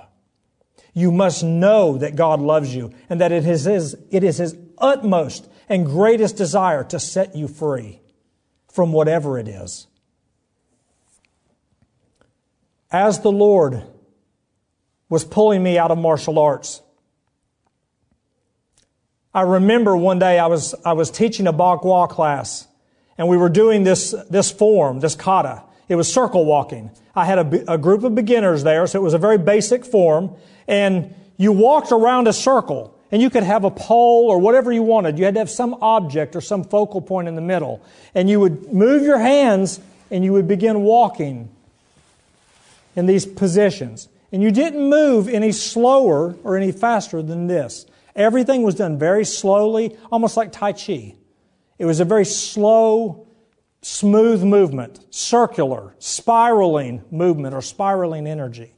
[0.94, 4.56] You must know that God loves you and that it is His, it is His
[4.78, 8.00] utmost and greatest desire to set you free
[8.72, 9.86] from whatever it is.
[12.90, 13.82] As the Lord
[15.08, 16.80] was pulling me out of martial arts,
[19.34, 22.66] I remember one day I was, I was teaching a Bagua class
[23.18, 25.64] and we were doing this, this form, this kata.
[25.88, 26.90] It was circle walking.
[27.14, 30.36] I had a, a group of beginners there, so it was a very basic form.
[30.68, 34.82] And you walked around a circle and you could have a pole or whatever you
[34.82, 35.18] wanted.
[35.18, 37.82] You had to have some object or some focal point in the middle.
[38.14, 41.48] And you would move your hands and you would begin walking
[42.94, 44.08] in these positions.
[44.30, 47.86] And you didn't move any slower or any faster than this.
[48.14, 51.14] Everything was done very slowly, almost like Tai Chi.
[51.78, 53.26] It was a very slow,
[53.80, 58.74] smooth movement, circular, spiraling movement or spiraling energy.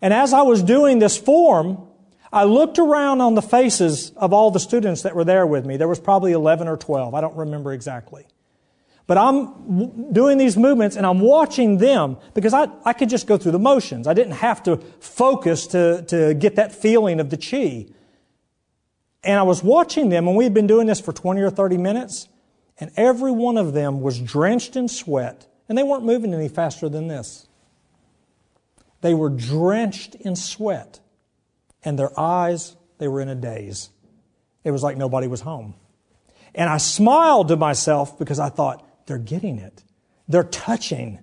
[0.00, 1.86] And as I was doing this form,
[2.32, 5.76] I looked around on the faces of all the students that were there with me.
[5.76, 7.14] There was probably 11 or 12.
[7.14, 8.26] I don't remember exactly.
[9.06, 13.38] But I'm doing these movements and I'm watching them because I, I could just go
[13.38, 14.08] through the motions.
[14.08, 17.92] I didn't have to focus to, to get that feeling of the chi.
[19.22, 21.78] And I was watching them and we had been doing this for 20 or 30
[21.78, 22.28] minutes
[22.78, 26.88] and every one of them was drenched in sweat and they weren't moving any faster
[26.88, 27.46] than this.
[29.06, 30.98] They were drenched in sweat
[31.84, 33.90] and their eyes, they were in a daze.
[34.64, 35.76] It was like nobody was home.
[36.56, 39.84] And I smiled to myself because I thought, they're getting it.
[40.26, 41.20] They're touching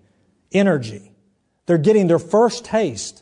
[0.53, 1.11] energy.
[1.65, 3.21] They're getting their first taste.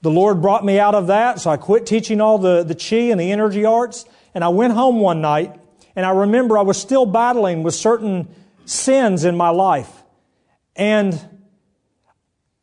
[0.00, 3.10] The Lord brought me out of that, so I quit teaching all the, the chi
[3.10, 5.54] and the energy arts, and I went home one night,
[5.94, 8.34] and I remember I was still battling with certain
[8.64, 10.02] sins in my life.
[10.74, 11.41] And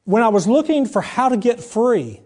[0.10, 2.20] when I was looking for how to get free,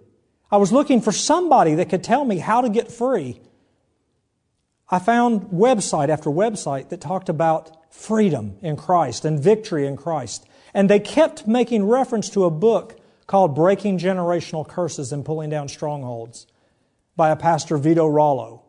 [0.49, 3.41] I was looking for somebody that could tell me how to get free.
[4.89, 10.47] I found website after website that talked about freedom in Christ and victory in Christ.
[10.73, 15.67] And they kept making reference to a book called Breaking Generational Curses and Pulling Down
[15.67, 16.47] Strongholds
[17.17, 18.61] by a pastor, Vito Rallo.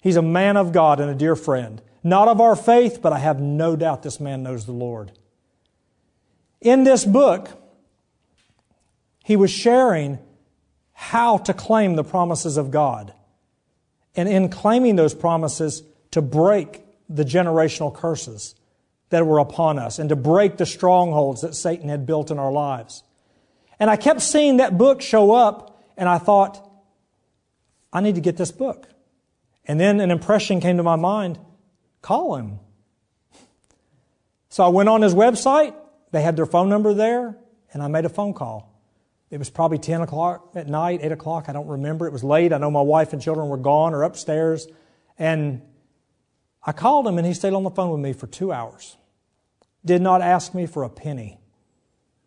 [0.00, 1.82] He's a man of God and a dear friend.
[2.02, 5.12] Not of our faith, but I have no doubt this man knows the Lord.
[6.62, 7.61] In this book,
[9.22, 10.18] he was sharing
[10.92, 13.12] how to claim the promises of God.
[14.14, 18.54] And in claiming those promises, to break the generational curses
[19.10, 22.52] that were upon us and to break the strongholds that Satan had built in our
[22.52, 23.02] lives.
[23.80, 26.70] And I kept seeing that book show up, and I thought,
[27.92, 28.86] I need to get this book.
[29.66, 31.38] And then an impression came to my mind
[32.00, 32.58] call him.
[34.48, 35.74] So I went on his website,
[36.10, 37.36] they had their phone number there,
[37.72, 38.71] and I made a phone call.
[39.32, 41.48] It was probably 10 o'clock at night, 8 o'clock.
[41.48, 42.06] I don't remember.
[42.06, 42.52] It was late.
[42.52, 44.68] I know my wife and children were gone or upstairs.
[45.18, 45.62] And
[46.62, 48.98] I called him and he stayed on the phone with me for two hours.
[49.86, 51.40] Did not ask me for a penny.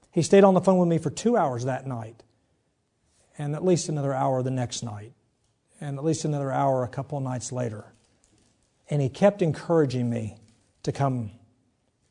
[0.10, 2.24] He stayed on the phone with me for two hours that night
[3.38, 5.14] and at least another hour the next night
[5.80, 7.86] and at least another hour a couple of nights later.
[8.90, 10.38] And he kept encouraging me
[10.82, 11.34] to come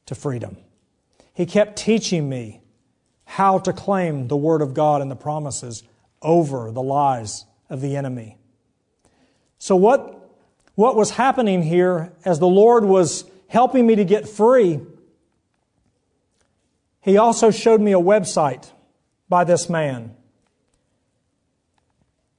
[0.07, 0.57] to freedom.
[1.33, 2.61] He kept teaching me
[3.25, 5.83] how to claim the Word of God and the promises
[6.23, 8.39] over the lies of the enemy.
[9.59, 10.31] So, what,
[10.75, 14.81] what was happening here as the Lord was helping me to get free?
[17.01, 18.71] He also showed me a website
[19.29, 20.15] by this man.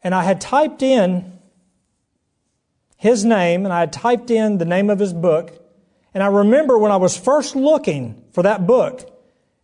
[0.04, 1.40] And I had typed in
[2.98, 5.52] his name and I had typed in the name of his book.
[6.14, 9.15] And I remember when I was first looking for that book,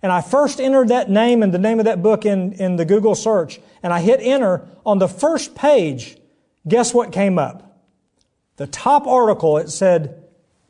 [0.01, 2.85] and I first entered that name and the name of that book in, in the
[2.85, 6.17] Google search, and I hit enter on the first page.
[6.67, 7.79] Guess what came up?
[8.57, 10.23] The top article, it said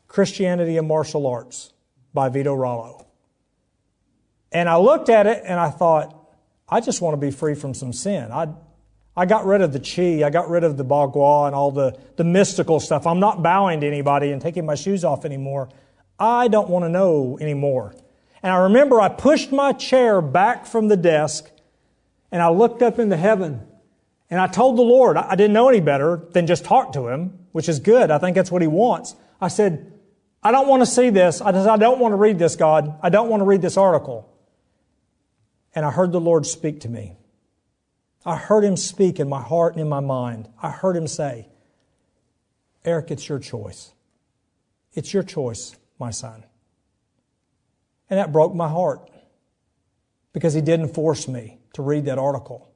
[0.07, 1.73] Christianity and Martial Arts
[2.13, 3.05] by Vito Rallo.
[4.51, 6.17] And I looked at it and I thought,
[6.67, 8.31] I just want to be free from some sin.
[8.31, 8.49] I,
[9.15, 11.97] I got rid of the chi, I got rid of the bagua and all the,
[12.17, 13.07] the mystical stuff.
[13.07, 15.69] I'm not bowing to anybody and taking my shoes off anymore.
[16.19, 17.93] I don't want to know anymore.
[18.43, 21.49] And I remember I pushed my chair back from the desk
[22.31, 23.61] and I looked up into heaven
[24.29, 27.37] and I told the Lord, I didn't know any better than just talk to him,
[27.51, 28.09] which is good.
[28.09, 29.15] I think that's what he wants.
[29.41, 29.91] I said,
[30.41, 31.41] I don't want to see this.
[31.41, 32.97] I, just, I don't want to read this, God.
[33.03, 34.27] I don't want to read this article.
[35.75, 37.17] And I heard the Lord speak to me.
[38.25, 40.47] I heard him speak in my heart and in my mind.
[40.61, 41.49] I heard him say,
[42.85, 43.93] Eric, it's your choice.
[44.93, 46.43] It's your choice, my son.
[48.11, 49.09] And that broke my heart
[50.33, 52.69] because he didn't force me to read that article.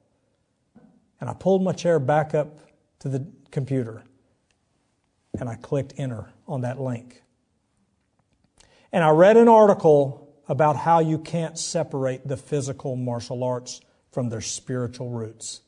[1.20, 2.58] And I pulled my chair back up
[3.00, 4.02] to the computer
[5.38, 7.22] and I clicked enter on that link.
[8.90, 14.30] And I read an article about how you can't separate the physical martial arts from
[14.30, 15.60] their spiritual roots.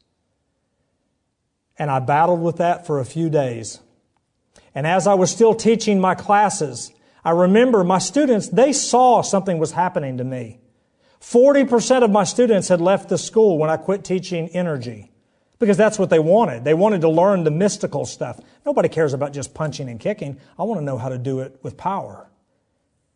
[1.79, 3.81] And I battled with that for a few days.
[4.75, 6.91] And as I was still teaching my classes,
[7.29, 10.61] I remember my students, they saw something was happening to me.
[11.21, 15.13] 40% of my students had left the school when I quit teaching energy.
[15.59, 16.65] because that's what they wanted.
[16.65, 18.41] They wanted to learn the mystical stuff.
[18.65, 20.41] Nobody cares about just punching and kicking.
[20.59, 22.31] I want to know how to do it with power.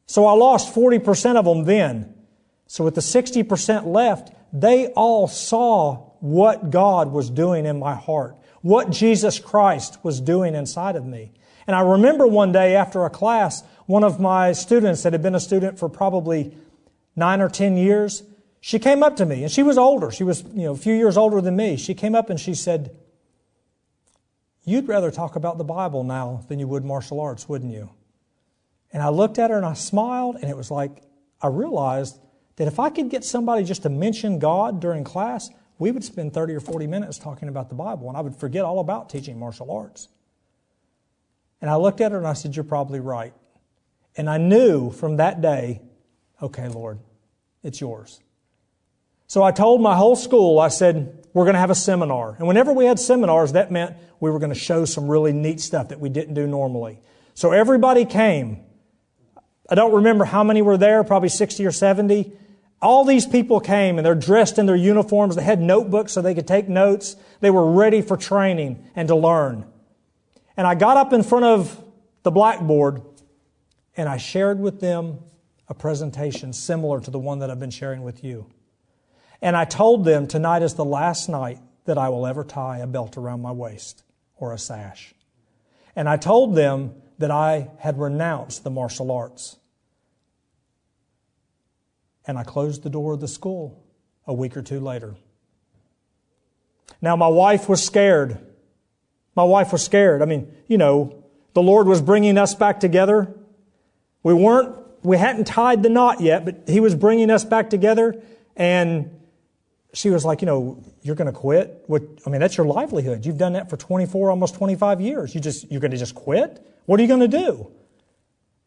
[0.04, 2.14] So I lost 40% of them then.
[2.66, 8.36] So with the 60% left, they all saw what God was doing in my heart,
[8.60, 11.32] what Jesus Christ was doing inside of me.
[11.66, 13.62] And I remember one day after a class,
[13.93, 16.57] one of my students that had been a student for probably
[17.14, 18.22] nine or 10 years,
[18.59, 20.11] she came up to me and she was older.
[20.11, 21.76] She was, you know, a few years older than me.
[21.76, 22.97] She came up and she said,
[24.64, 27.90] You'd rather talk about the Bible now than you would martial arts, wouldn't you?
[28.95, 31.03] And I looked at her and I smiled, and it was like
[31.43, 32.18] I realized
[32.57, 36.32] that if I could get somebody just to mention God during class, we would spend
[36.32, 39.38] 30 or 40 minutes talking about the Bible, and I would forget all about teaching
[39.38, 40.09] martial arts.
[41.61, 43.34] And I looked at her and I said, You're probably right.
[44.16, 45.80] And I knew from that day,
[46.40, 46.98] okay, Lord,
[47.62, 48.20] it's yours.
[49.26, 52.36] So I told my whole school, I said, we're going to have a seminar.
[52.38, 55.60] And whenever we had seminars, that meant we were going to show some really neat
[55.60, 57.00] stuff that we didn't do normally.
[57.34, 58.62] So everybody came.
[59.70, 62.32] I don't remember how many were there, probably 60 or 70.
[62.82, 65.36] All these people came and they're dressed in their uniforms.
[65.36, 67.16] They had notebooks so they could take notes.
[67.40, 69.64] They were ready for training and to learn.
[70.56, 71.82] And I got up in front of
[72.22, 73.00] the blackboard
[73.97, 75.18] and I shared with them
[75.68, 78.47] a presentation similar to the one that I've been sharing with you.
[79.40, 82.86] And I told them tonight is the last night that I will ever tie a
[82.86, 84.05] belt around my waist
[84.36, 85.14] or a sash.
[85.97, 89.57] And I told them that I had renounced the martial arts.
[92.26, 93.82] And I closed the door of the school
[94.26, 95.16] a week or two later.
[97.01, 98.38] Now, my wife was scared
[99.34, 100.22] my wife was scared.
[100.22, 101.24] I mean, you know,
[101.55, 103.34] the Lord was bringing us back together.
[104.22, 108.22] We weren't, we hadn't tied the knot yet, but He was bringing us back together.
[108.56, 109.10] And
[109.94, 111.84] she was like, you know, you're going to quit?
[111.86, 113.26] What, I mean, that's your livelihood.
[113.26, 115.34] You've done that for 24, almost 25 years.
[115.34, 116.64] You just, you're going to just quit?
[116.86, 117.70] What are you going to do?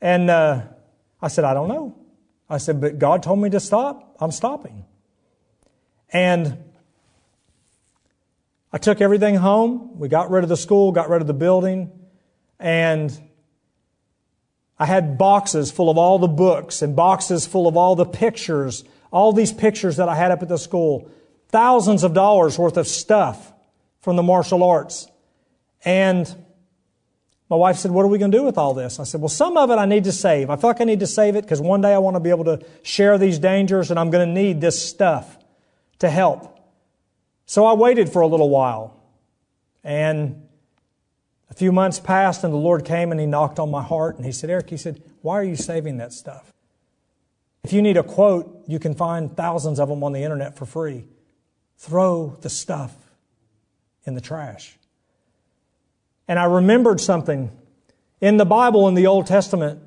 [0.01, 0.63] And uh,
[1.21, 1.97] I said, I don't know.
[2.49, 4.15] I said, but God told me to stop.
[4.19, 4.85] I'm stopping.
[6.11, 6.63] And
[8.71, 9.97] I took everything home.
[9.97, 11.91] We got rid of the school, got rid of the building,
[12.59, 13.17] and
[14.77, 18.83] I had boxes full of all the books and boxes full of all the pictures,
[19.11, 21.09] all these pictures that I had up at the school,
[21.49, 23.53] thousands of dollars worth of stuff
[24.01, 25.07] from the martial arts.
[25.85, 26.33] And
[27.49, 28.99] my wife said, What are we going to do with all this?
[28.99, 30.49] I said, Well, some of it I need to save.
[30.49, 32.29] I feel like I need to save it because one day I want to be
[32.29, 35.37] able to share these dangers and I'm going to need this stuff
[35.99, 36.59] to help.
[37.45, 38.99] So I waited for a little while.
[39.83, 40.44] And
[41.49, 44.15] a few months passed, and the Lord came and He knocked on my heart.
[44.17, 46.53] And He said, Eric, He said, why are you saving that stuff?
[47.63, 50.67] If you need a quote, you can find thousands of them on the internet for
[50.67, 51.05] free.
[51.77, 52.95] Throw the stuff
[54.03, 54.77] in the trash.
[56.27, 57.51] And I remembered something.
[58.21, 59.81] In the Bible, in the Old Testament,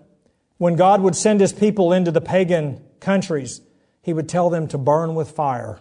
[0.57, 3.61] when God would send His people into the pagan countries,
[4.03, 5.79] He would tell them to burn with fire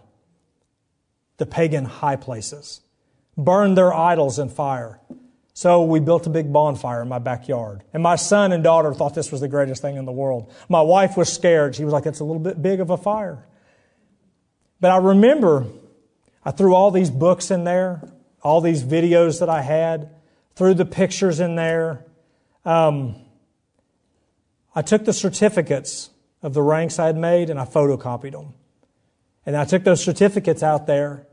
[1.38, 2.82] the pagan high places,
[3.36, 5.00] burn their idols in fire.
[5.58, 7.82] So we built a big bonfire in my backyard.
[7.92, 10.54] And my son and daughter thought this was the greatest thing in the world.
[10.70, 11.74] My wife was scared.
[11.74, 13.44] She was like, it's a little bit big of a fire.
[14.80, 15.66] But I remember
[16.46, 18.08] I threw all these books in there,
[18.44, 20.12] all these videos that I had,
[20.54, 22.06] threw the pictures in there.
[22.64, 23.16] Um,
[24.76, 26.12] I took the certificates
[26.44, 28.54] of the ranks I had made and I photocopied them.
[29.44, 31.26] And I took those certificates out there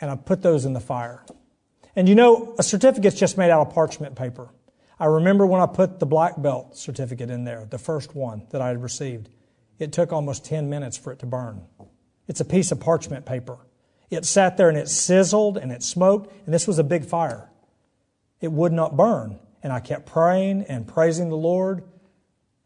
[0.00, 1.22] and I put those in the fire.
[1.94, 4.48] And you know, a certificate's just made out of parchment paper.
[4.98, 8.62] I remember when I put the black belt certificate in there, the first one that
[8.62, 9.28] I had received,
[9.78, 11.62] it took almost 10 minutes for it to burn.
[12.28, 13.58] It's a piece of parchment paper.
[14.10, 17.50] It sat there and it sizzled and it smoked, and this was a big fire.
[18.40, 19.38] It would not burn.
[19.62, 21.84] And I kept praying and praising the Lord.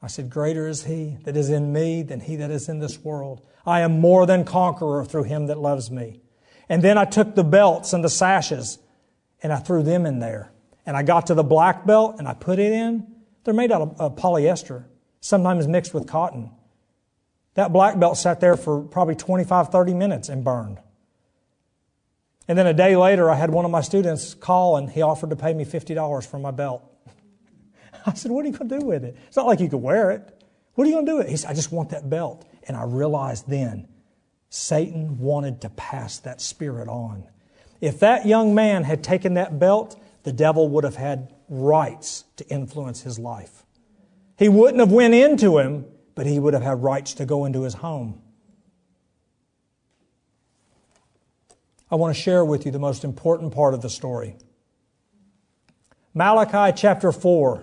[0.03, 2.99] I said, Greater is He that is in me than He that is in this
[2.99, 3.47] world.
[3.65, 6.21] I am more than conqueror through Him that loves me.
[6.69, 8.79] And then I took the belts and the sashes
[9.43, 10.53] and I threw them in there.
[10.85, 13.07] And I got to the black belt and I put it in.
[13.45, 14.85] They're made out of, of polyester,
[15.21, 16.51] sometimes mixed with cotton.
[17.55, 20.79] That black belt sat there for probably 25, 30 minutes and burned.
[22.49, 25.31] And then a day later, I had one of my students call and he offered
[25.31, 26.83] to pay me $50 for my belt.
[28.07, 29.17] I said, What are you going to do with it?
[29.27, 30.45] It's not like you could wear it.
[30.75, 31.31] What are you going to do with it?
[31.31, 32.47] He said, I just want that belt.
[32.69, 33.89] And I realized then
[34.49, 37.25] Satan wanted to pass that spirit on.
[37.81, 42.49] If that young man had taken that belt, the devil would have had rights to
[42.49, 43.65] influence his life.
[44.39, 47.63] He wouldn't have went into him, but he would have had rights to go into
[47.63, 48.21] his home.
[51.91, 54.37] I want to share with you the most important part of the story.
[56.15, 57.63] Malachi chapter 4,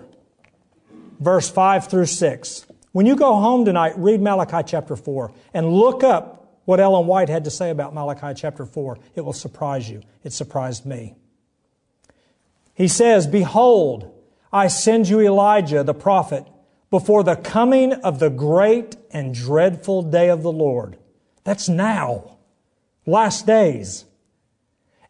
[1.20, 2.66] verse 5 through 6.
[2.92, 7.28] When you go home tonight, read Malachi chapter 4 and look up what Ellen White
[7.28, 8.98] had to say about Malachi chapter 4.
[9.14, 10.02] It will surprise you.
[10.22, 11.14] It surprised me.
[12.74, 14.10] He says, Behold,
[14.52, 16.46] I send you Elijah the prophet
[16.90, 20.96] before the coming of the great and dreadful day of the Lord.
[21.44, 22.38] That's now.
[23.06, 24.04] Last days.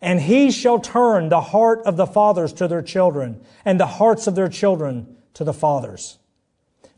[0.00, 4.26] And he shall turn the heart of the fathers to their children, and the hearts
[4.26, 6.18] of their children to the fathers.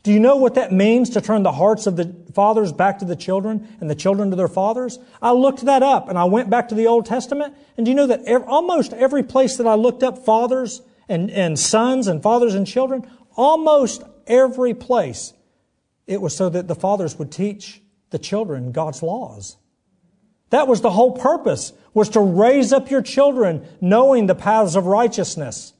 [0.07, 3.05] Do you know what that means to turn the hearts of the fathers back to
[3.05, 4.99] the children and the children to their fathers?
[5.21, 7.53] I looked that up and I went back to the Old Testament.
[7.75, 11.29] And do you know that every, almost every place that I looked up fathers and,
[11.29, 13.05] and sons and fathers and children,
[13.35, 15.33] almost every place,
[16.05, 17.81] it was so that the fathers would teach
[18.11, 19.57] the children God's laws.
[20.51, 24.85] That was the whole purpose, was to raise up your children knowing the paths of
[24.85, 25.73] righteousness.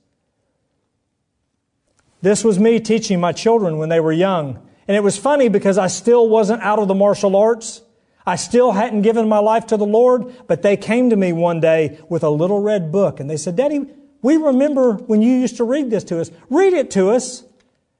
[2.21, 4.59] This was me teaching my children when they were young.
[4.87, 7.81] And it was funny because I still wasn't out of the martial arts.
[8.25, 11.59] I still hadn't given my life to the Lord, but they came to me one
[11.59, 13.85] day with a little red book and they said, Daddy,
[14.21, 16.31] we remember when you used to read this to us.
[16.49, 17.43] Read it to us.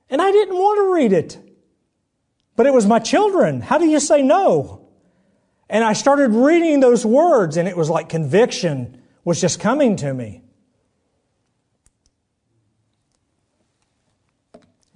[0.09, 1.37] And I didn't want to read it.
[2.55, 3.61] But it was my children.
[3.61, 4.87] How do you say no?
[5.69, 10.13] And I started reading those words, and it was like conviction was just coming to
[10.13, 10.41] me.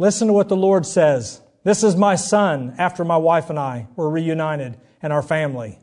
[0.01, 1.41] Listen to what the Lord says.
[1.63, 5.77] This is my son after my wife and I were reunited and our family.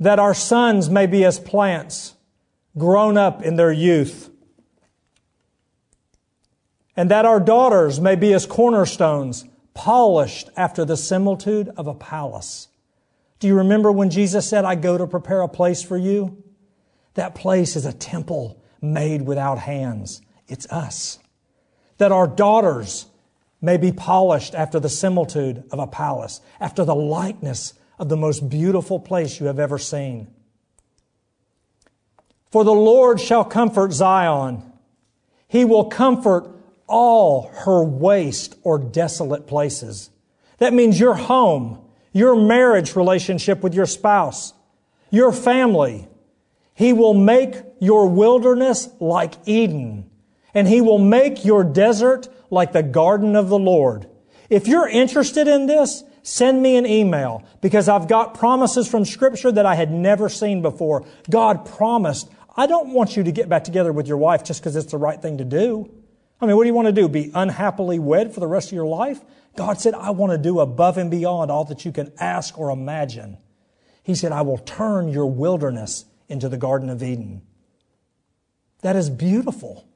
[0.00, 2.14] That our sons may be as plants
[2.78, 4.30] grown up in their youth.
[6.96, 9.44] And that our daughters may be as cornerstones
[9.74, 12.68] polished after the similitude of a palace.
[13.40, 16.42] Do you remember when Jesus said, I go to prepare a place for you?
[17.12, 20.22] That place is a temple made without hands.
[20.48, 21.18] It's us.
[21.98, 23.06] That our daughters
[23.60, 28.48] may be polished after the similitude of a palace, after the likeness of the most
[28.48, 30.28] beautiful place you have ever seen.
[32.50, 34.62] For the Lord shall comfort Zion.
[35.48, 36.50] He will comfort
[36.86, 40.10] all her waste or desolate places.
[40.58, 41.80] That means your home,
[42.12, 44.52] your marriage relationship with your spouse,
[45.10, 46.06] your family.
[46.74, 50.10] He will make your wilderness like Eden,
[50.54, 54.08] and He will make your desert like the garden of the Lord.
[54.48, 59.52] If you're interested in this, send me an email because I've got promises from Scripture
[59.52, 61.04] that I had never seen before.
[61.28, 64.76] God promised, I don't want you to get back together with your wife just because
[64.76, 65.90] it's the right thing to do.
[66.40, 67.08] I mean, what do you want to do?
[67.08, 69.20] Be unhappily wed for the rest of your life?
[69.56, 72.70] God said, I want to do above and beyond all that you can ask or
[72.70, 73.38] imagine.
[74.02, 77.42] He said, I will turn your wilderness into the Garden of Eden.
[78.82, 79.88] That is beautiful.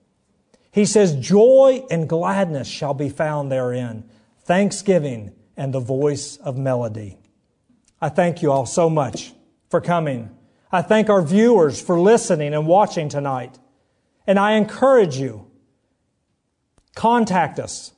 [0.70, 4.08] He says, Joy and gladness shall be found therein,
[4.42, 7.18] thanksgiving and the voice of melody.
[8.00, 9.32] I thank you all so much
[9.70, 10.30] for coming.
[10.70, 13.58] I thank our viewers for listening and watching tonight.
[14.26, 15.50] And I encourage you,
[16.94, 17.92] contact us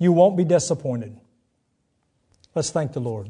[0.00, 1.14] You won't be disappointed.
[2.54, 3.28] Let's thank the Lord.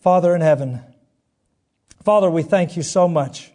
[0.00, 0.80] Father in heaven,
[2.02, 3.52] Father, we thank you so much.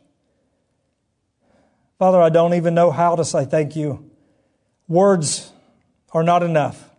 [1.98, 4.10] Father, I don't even know how to say thank you.
[4.88, 5.52] Words
[6.12, 6.90] are not enough.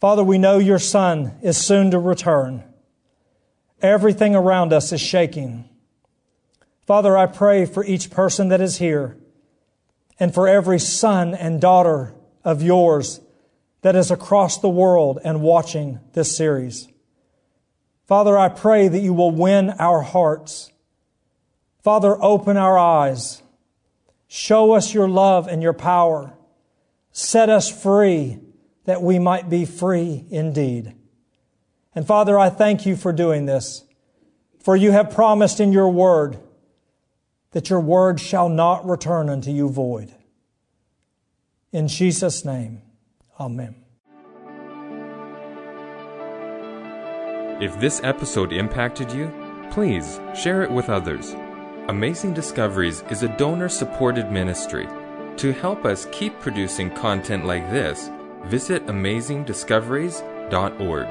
[0.00, 2.64] Father, we know your Son is soon to return.
[3.82, 5.68] Everything around us is shaking.
[6.86, 9.18] Father, I pray for each person that is here
[10.18, 12.14] and for every son and daughter
[12.44, 13.20] of yours
[13.82, 16.88] that is across the world and watching this series.
[18.06, 20.70] Father, I pray that you will win our hearts.
[21.82, 23.42] Father, open our eyes.
[24.28, 26.36] Show us your love and your power
[27.16, 28.38] set us free
[28.84, 30.94] that we might be free indeed.
[31.94, 33.84] And Father, I thank you for doing this,
[34.60, 36.38] for you have promised in your word
[37.56, 40.14] that your word shall not return unto you void.
[41.72, 42.82] In Jesus' name,
[43.40, 43.74] amen.
[47.58, 49.32] If this episode impacted you,
[49.70, 51.34] please share it with others.
[51.88, 54.86] Amazing Discoveries is a donor supported ministry
[55.38, 58.10] to help us keep producing content like this,
[58.44, 61.06] visit amazingdiscoveries.org.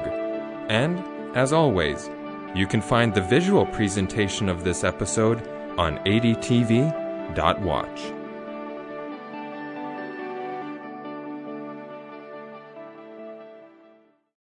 [0.70, 2.08] And, as always,
[2.56, 5.46] You can find the visual presentation of this episode
[5.78, 6.76] on adtv.watch.